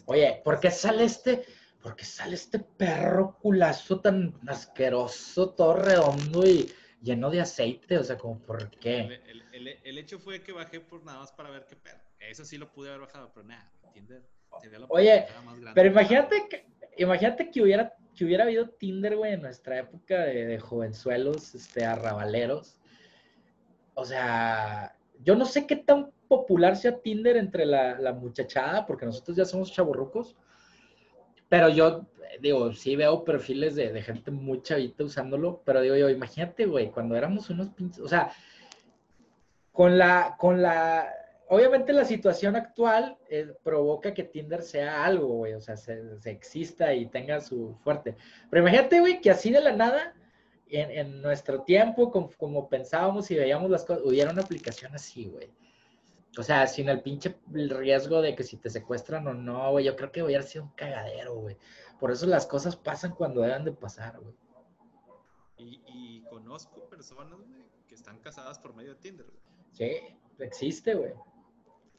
[0.08, 1.46] Oye, ¿por qué sale este,
[1.82, 6.70] por qué sale este perro culazo tan asqueroso, todo redondo y
[7.02, 7.98] lleno de aceite?
[7.98, 9.22] O sea, como, ¿por qué?
[9.28, 11.98] El, el, el, hecho fue que bajé por nada más para ver qué pedo.
[12.20, 14.24] Eso sí lo pude haber bajado, pero nada, Tinder.
[14.90, 15.28] Oye,
[15.76, 16.66] pero imagínate que,
[16.98, 21.86] imagínate que hubiera, que hubiera habido Tinder, güey, en nuestra época de, de, jovenzuelos, este,
[21.86, 22.80] arrabaleros.
[23.94, 29.06] O sea, yo no sé qué tan popular sea Tinder entre la, la muchachada, porque
[29.06, 30.36] nosotros ya somos chaborrucos.
[31.50, 32.06] Pero yo,
[32.40, 36.92] digo, sí veo perfiles de, de, gente muy chavita usándolo, pero digo yo, imagínate, güey,
[36.92, 38.32] cuando éramos unos pinches, o sea,
[39.72, 41.12] con la, con la,
[41.48, 46.32] obviamente la situación actual eh, provoca que Tinder sea algo, güey, o sea, se, se,
[46.32, 48.16] exista y tenga su fuerte.
[48.50, 50.14] Pero imagínate, güey, que así de la nada,
[50.70, 55.26] en, en nuestro tiempo, como, como, pensábamos y veíamos las cosas, hubiera una aplicación así,
[55.26, 55.50] güey.
[56.38, 59.96] O sea, sin el pinche riesgo de que si te secuestran o no, güey, yo
[59.96, 61.58] creo que hubiera sido un cagadero, güey.
[62.00, 64.36] Por eso las cosas pasan cuando deben de pasar, güey.
[65.58, 69.40] Y, y conozco personas, güey, que están casadas por medio de Tinder, güey.
[69.72, 71.14] Sí, existe, güey.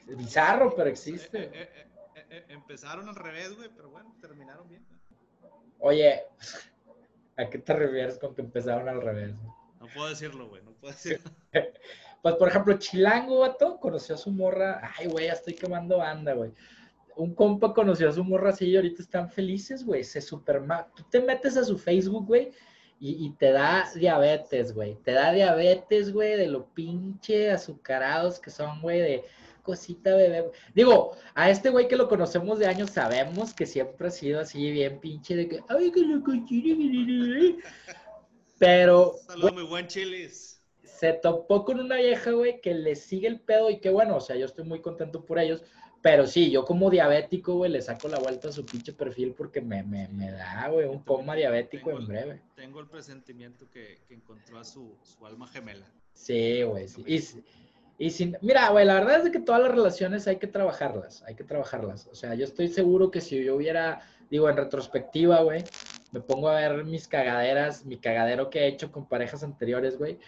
[0.07, 1.45] Bizarro, pero existe.
[1.45, 1.87] Eh, eh,
[2.31, 4.87] eh, empezaron al revés, güey, pero bueno, terminaron bien.
[5.81, 6.22] Oye,
[7.37, 9.35] ¿a qué te refieres con que empezaron al revés?
[9.35, 9.59] No
[9.95, 11.30] puedo decirlo, güey, no puedo decirlo.
[12.22, 14.80] pues, por ejemplo, Chilango, vato, conoció a su morra.
[14.99, 16.53] Ay, güey, ya estoy quemando banda, güey.
[17.16, 20.05] Un compa conoció a su morra así y ahorita están felices, güey.
[20.05, 20.62] Se super...
[20.95, 22.51] Tú te metes a su Facebook, güey,
[22.99, 24.95] y, y, te da diabetes, güey.
[24.97, 29.24] Te da diabetes, güey, de lo pinche azucarados que son, güey, de
[29.62, 30.51] cosita bebé.
[30.74, 34.70] Digo, a este güey que lo conocemos de años sabemos que siempre ha sido así
[34.70, 36.22] bien pinche de que, ay, que lo
[38.61, 39.16] Pero...
[39.26, 40.62] Saludos, muy buen chiles.
[40.84, 44.20] Se topó con una vieja, güey, que le sigue el pedo y que bueno, o
[44.20, 45.64] sea, yo estoy muy contento por ellos,
[46.02, 49.62] Pero sí, yo como diabético, güey, le saco la vuelta a su pinche perfil porque
[49.62, 52.42] me, me, me da, güey, un coma diabético en breve.
[52.54, 55.86] Tengo el presentimiento que, que encontró a su, su, alma gemela.
[56.12, 56.86] Sí, güey.
[56.86, 57.02] Sí.
[57.06, 61.22] Y, y sin, mira, güey, la verdad es que todas las relaciones hay que trabajarlas,
[61.22, 62.08] hay que trabajarlas.
[62.08, 65.64] O sea, yo estoy seguro que si yo hubiera, digo, en retrospectiva, güey,
[66.12, 70.18] me pongo a ver mis cagaderas, mi cagadero que he hecho con parejas anteriores, güey,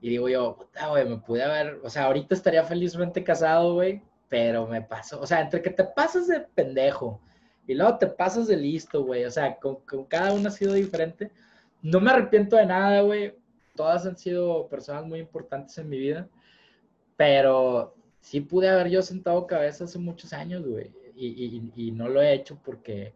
[0.00, 4.02] y digo yo, puta, güey, me pude haber, o sea, ahorita estaría felizmente casado, güey,
[4.28, 7.20] pero me pasó, o sea, entre que te pasas de pendejo
[7.66, 10.74] y luego te pasas de listo, güey, o sea, con, con cada uno ha sido
[10.74, 11.32] diferente.
[11.82, 13.34] No me arrepiento de nada, güey.
[13.74, 16.28] Todas han sido personas muy importantes en mi vida,
[17.16, 22.08] pero sí pude haber yo sentado cabeza hace muchos años, güey, y, y, y, no
[22.08, 23.14] lo he hecho porque,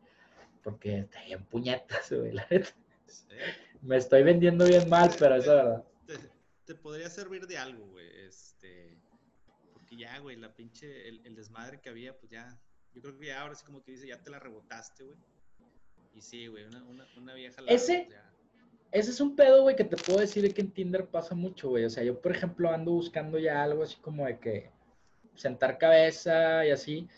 [0.62, 2.70] porque estoy en puñetas, güey, la neta.
[3.06, 3.36] Sí.
[3.82, 5.84] Me estoy vendiendo bien mal, pero eso es verdad.
[6.06, 6.18] Te,
[6.64, 8.98] te podría servir de algo, güey, este
[9.90, 12.56] que ya, güey, la pinche, el, el, desmadre que había, pues ya,
[12.94, 15.18] yo creo que ya ahora sí como que dice, ya te la rebotaste, güey.
[16.14, 17.60] Y sí, güey, una, una, una, vieja...
[17.60, 18.20] La, ese, pues
[18.92, 21.84] ese es un pedo, güey, que te puedo decir que en Tinder pasa mucho, güey.
[21.84, 24.70] O sea, yo, por ejemplo, ando buscando ya algo así como de que
[25.34, 27.08] sentar cabeza y así,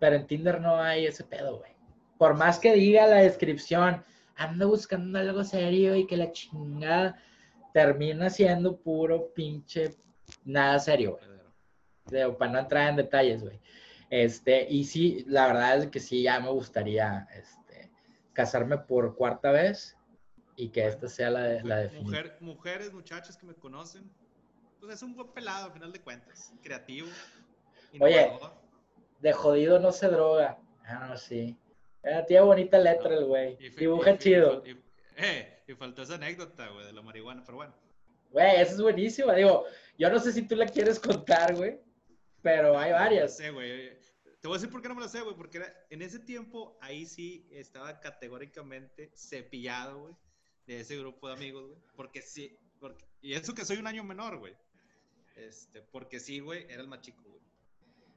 [0.00, 1.75] pero en Tinder no hay ese pedo, güey.
[2.18, 4.02] Por más que diga la descripción,
[4.36, 7.20] ando buscando algo serio y que la chingada
[7.72, 9.94] termina siendo puro pinche
[10.44, 11.36] nada serio, güey
[12.10, 13.60] de, para no entrar en detalles, güey.
[14.10, 17.90] Este, y sí, la verdad es que sí, ya me gustaría este,
[18.32, 19.96] casarme por cuarta vez
[20.54, 22.04] y que esta sea la, la definición.
[22.04, 24.08] Mujer, mujeres, muchachos que me conocen,
[24.80, 27.08] pues es un buen pelado, al final de cuentas, creativo.
[28.00, 28.30] Oye,
[29.20, 30.58] de jodido no se droga.
[30.84, 31.56] Ah, no, sí.
[32.06, 33.56] Eh, tiene bonita letra el güey.
[33.76, 34.62] Dibuja y, chido.
[34.64, 34.76] Y,
[35.16, 37.74] eh, y faltó esa anécdota, güey, de la marihuana, pero bueno.
[38.30, 39.32] Güey, eso es buenísimo.
[39.32, 39.64] Digo,
[39.98, 41.80] yo no sé si tú la quieres contar, güey
[42.46, 43.32] pero hay varias.
[43.32, 43.98] No sé, güey.
[44.40, 46.20] Te voy a decir por qué no me lo sé, güey, porque era, en ese
[46.20, 50.14] tiempo ahí sí estaba categóricamente cepillado, güey,
[50.68, 54.04] de ese grupo de amigos, güey, porque sí, porque, y eso que soy un año
[54.04, 54.54] menor, güey,
[55.34, 57.42] este, porque sí, güey, era el más chico, güey.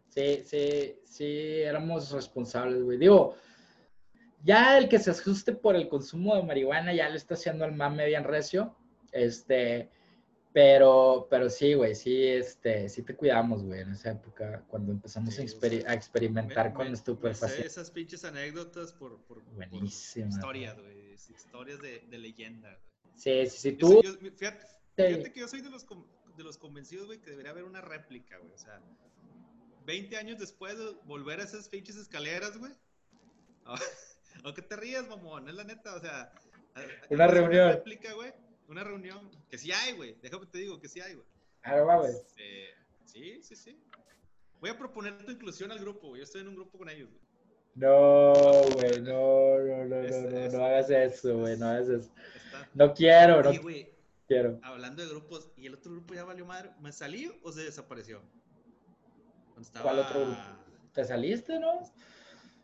[0.10, 3.00] Sí, sí, sí, éramos responsables, güey.
[3.00, 3.36] Digo,
[4.44, 7.76] ya el que se ajuste por el consumo de marihuana ya le está haciendo al
[7.76, 8.76] mame bien recio,
[9.12, 9.90] este,
[10.54, 15.34] pero, pero sí, güey, sí, este, sí te cuidamos, güey, en esa época, cuando empezamos
[15.34, 17.74] sí, a, exper a, experimentar me, con estupefacientes.
[17.74, 22.70] esas pinches anécdotas por, por, por historias, güey, historias de, de leyenda.
[22.70, 23.14] Güey.
[23.16, 24.02] Sí, sí, sí, tú...
[24.02, 24.66] Yo, yo, fíjate,
[24.96, 25.86] fíjate, que yo soy de los,
[26.38, 28.82] de los convencidos, güey, que debería haber una réplica, güey, o sea,
[29.86, 32.72] 20 años después de volver a esas pinches escaleras, güey.
[34.44, 36.32] Aunque te rías, mamón, es la neta, o sea...
[37.10, 37.66] Una reunión.
[37.66, 38.34] Una réplica, güey
[38.70, 40.16] una reunión, que sí hay, güey.
[40.22, 41.26] Déjame te digo que sí hay, güey.
[41.64, 42.12] Ah, va, güey.
[42.12, 42.76] Este,
[43.06, 43.84] sí, sí, sí.
[44.62, 46.20] Voy a proponer tu inclusión al grupo, güey.
[46.20, 47.22] Yo estoy en un grupo con ellos, güey.
[47.76, 48.34] No,
[48.74, 52.12] güey, no, no, no, es, no, no, es, no hagas eso, güey, no hagas eso.
[52.36, 53.90] Está, no quiero, no wey,
[54.28, 54.60] quiero.
[54.64, 56.72] Hablando de grupos, ¿y el otro grupo ya valió madre?
[56.80, 58.22] ¿Me salí o se desapareció?
[59.60, 59.84] Estaba...
[59.84, 60.42] ¿Cuál otro grupo?
[60.94, 61.82] ¿Te saliste, no?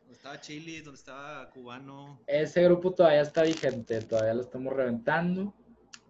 [0.06, 2.22] Donde estaba Chile, donde estaba Cubano.
[2.28, 5.53] Ese grupo todavía está vigente, todavía lo estamos reventando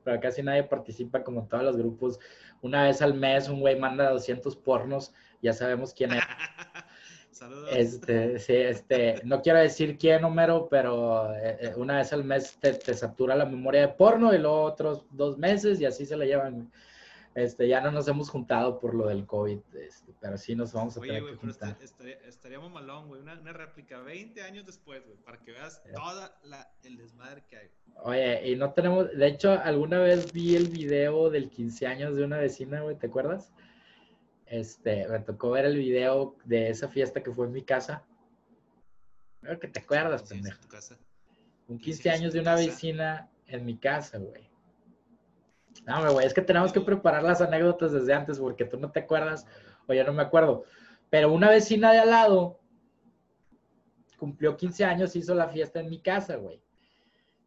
[0.05, 2.19] pero casi nadie participa como todos los grupos.
[2.61, 6.23] Una vez al mes un güey manda 200 pornos, ya sabemos quién es.
[7.31, 7.69] Saludos.
[7.73, 12.71] Este, sí, este, no quiero decir quién, Homero, pero eh, una vez al mes te,
[12.73, 16.23] te, satura la memoria de porno y luego otros dos meses y así se la
[16.23, 16.71] llevan.
[17.35, 20.95] Este, ya no nos hemos juntado por lo del COVID, este, pero sí nos vamos
[20.95, 21.77] a Oye, tener wey, que juntar.
[21.81, 25.95] Estaría, estaríamos malón, güey, una, una, réplica 20 años después, güey, para que veas yeah.
[25.95, 27.69] toda la, el desmadre que hay.
[28.03, 32.23] Oye, y no tenemos, de hecho, alguna vez vi el video del 15 años de
[32.23, 33.51] una vecina, güey, ¿te acuerdas?
[34.45, 38.05] Este, me tocó ver el video de esa fiesta que fue en mi casa.
[39.41, 40.59] Creo que te acuerdas, sí, pendejo.
[41.67, 44.54] Un 15 años de una vecina en mi casa, güey.
[45.83, 49.01] No, güey, es que tenemos que preparar las anécdotas desde antes porque tú no te
[49.01, 49.45] acuerdas
[49.87, 50.63] o yo no me acuerdo.
[51.09, 52.59] Pero una vecina de al lado
[54.17, 56.61] cumplió 15 años, hizo la fiesta en mi casa, güey.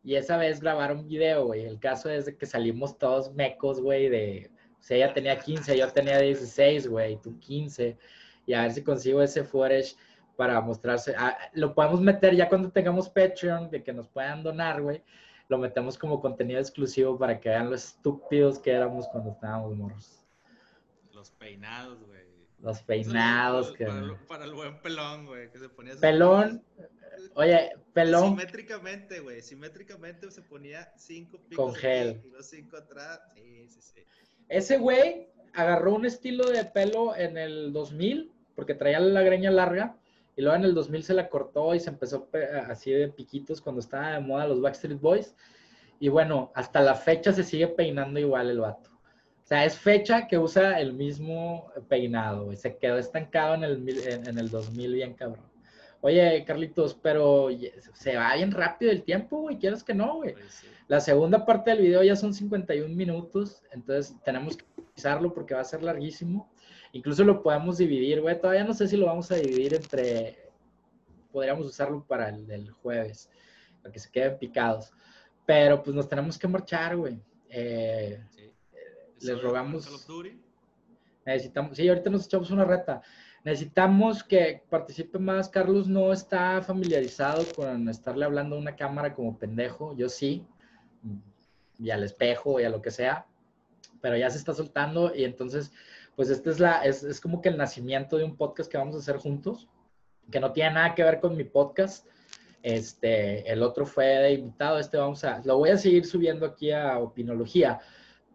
[0.04, 1.64] Y esa vez grabaron video, güey.
[1.64, 4.50] El caso es que salimos todos mecos, güey, de...
[4.78, 7.98] O sea, ella tenía 15, yo tenía 16, güey, tú 15.
[8.46, 9.96] Y a ver si consigo ese footage
[10.36, 11.14] para mostrarse.
[11.18, 15.02] Ah, lo podemos meter ya cuando tengamos Patreon, de que nos puedan donar, güey
[15.48, 20.24] lo metemos como contenido exclusivo para que vean lo estúpidos que éramos cuando estábamos morros.
[21.12, 22.28] Los peinados, güey.
[22.60, 23.72] Los peinados.
[23.72, 23.86] Que...
[23.86, 25.96] para, el, para, el, buen pelón, güey, que se ponía...
[25.96, 26.62] Pelón,
[27.34, 28.30] oye, pelón...
[28.30, 32.20] Simétricamente, güey, simétricamente se ponía cinco picos Con gel.
[32.24, 33.20] y los cinco atrás.
[33.34, 34.04] Sí, sí, sí.
[34.48, 39.96] Ese güey agarró un estilo de pelo en el 2000 porque traía la greña larga
[40.38, 42.28] y luego en el 2000 se la cortó y se empezó
[42.68, 45.34] así de piquitos cuando estaba de moda los Backstreet Boys.
[45.98, 48.88] Y bueno, hasta la fecha se sigue peinando igual el vato.
[48.92, 53.88] O sea, es fecha que usa el mismo peinado, y Se quedó estancado en el,
[54.06, 55.44] en, el 2000 bien cabrón.
[56.02, 57.48] Oye, Carlitos, pero
[57.94, 59.58] se va bien rápido el tiempo, güey.
[59.58, 60.34] ¿Quieres que no, güey?
[60.34, 64.64] Pues la segunda parte del video ya son 51 minutos, entonces tenemos que
[64.94, 66.48] pisarlo porque va a ser larguísimo.
[66.92, 68.40] Incluso lo podemos dividir, güey.
[68.40, 70.50] Todavía no sé si lo vamos a dividir entre.
[71.32, 73.30] Podríamos usarlo para el del jueves,
[73.82, 74.92] para que se queden picados.
[75.46, 77.20] Pero pues nos tenemos que marchar, güey.
[77.50, 78.22] Eh,
[79.20, 80.06] les rogamos.
[81.24, 83.02] Necesitamos, sí, ahorita nos echamos una reta.
[83.44, 85.48] Necesitamos que participe más.
[85.48, 89.96] Carlos no está familiarizado con estarle hablando a una cámara como pendejo.
[89.96, 90.46] Yo sí.
[91.78, 93.26] Y al espejo y a lo que sea.
[94.00, 95.72] Pero ya se está soltando y entonces,
[96.18, 98.96] pues este es la, es, es como que el nacimiento de un podcast que vamos
[98.96, 99.68] a hacer juntos,
[100.32, 102.08] que no tiene nada que ver con mi podcast
[102.60, 106.72] este, el otro fue de invitado, este vamos a, lo voy a seguir subiendo aquí
[106.72, 107.78] a Opinología,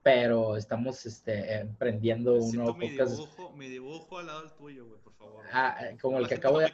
[0.01, 3.17] pero estamos este, emprendiendo un nuevo mi podcast.
[3.17, 5.45] Dibujo, mi dibujo al lado del tuyo, güey, por favor.
[5.51, 6.71] Ah, como el que acabo de...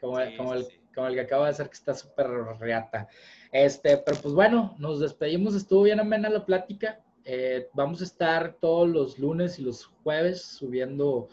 [0.00, 2.28] como, como, el, como el que acabo de hacer que está súper
[2.58, 3.08] reata.
[3.52, 7.04] Este, pero pues bueno, nos despedimos, estuvo bien amena la plática.
[7.30, 11.28] Eh, vamos a estar todos los lunes y los jueves subiendo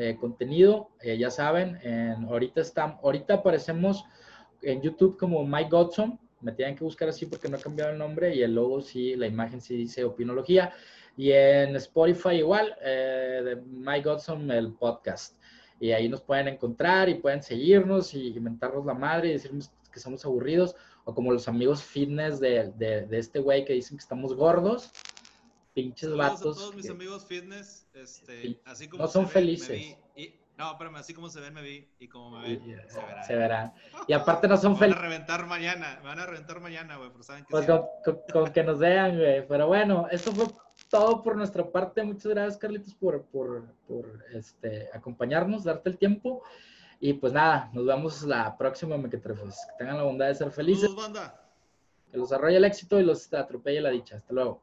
[0.00, 4.04] eh, contenido, eh, ya saben, en, ahorita, están, ahorita aparecemos
[4.62, 6.20] en YouTube como Mike Godson.
[6.40, 9.16] Me tienen que buscar así porque no he cambiado el nombre y el logo sí,
[9.16, 10.72] la imagen sí dice Opinología.
[11.16, 15.36] Y en Spotify igual, eh, de Mike Godson, el podcast.
[15.80, 19.98] Y ahí nos pueden encontrar y pueden seguirnos y inventarnos la madre y decirnos que
[19.98, 20.76] somos aburridos.
[21.06, 24.92] O como los amigos fitness de, de, este güey que dicen que estamos gordos.
[25.82, 26.56] Pinches vatos.
[26.56, 29.96] todos mis amigos fitness, este, así como no son felices.
[30.56, 33.22] No, pero así como se ven me vi y como me ven, se verá.
[33.22, 33.74] Se verá.
[34.08, 35.00] Y aparte no son felices.
[35.00, 37.64] Me van a reventar mañana, me van a reventar mañana, güey, por saben que Pues
[38.32, 39.46] con, que nos vean, güey.
[39.46, 40.46] Pero bueno, esto fue
[40.90, 42.02] todo por nuestra parte.
[42.02, 46.42] Muchas gracias, Carlitos, por, por, por este, acompañarnos, darte el tiempo.
[46.98, 49.64] Y pues nada, nos vemos la próxima Mequetrefes.
[49.68, 50.92] Que tengan la bondad de ser felices.
[50.92, 51.40] banda.
[52.10, 54.16] Que los arrolle el éxito y los atropelle la dicha.
[54.16, 54.60] Hasta luego.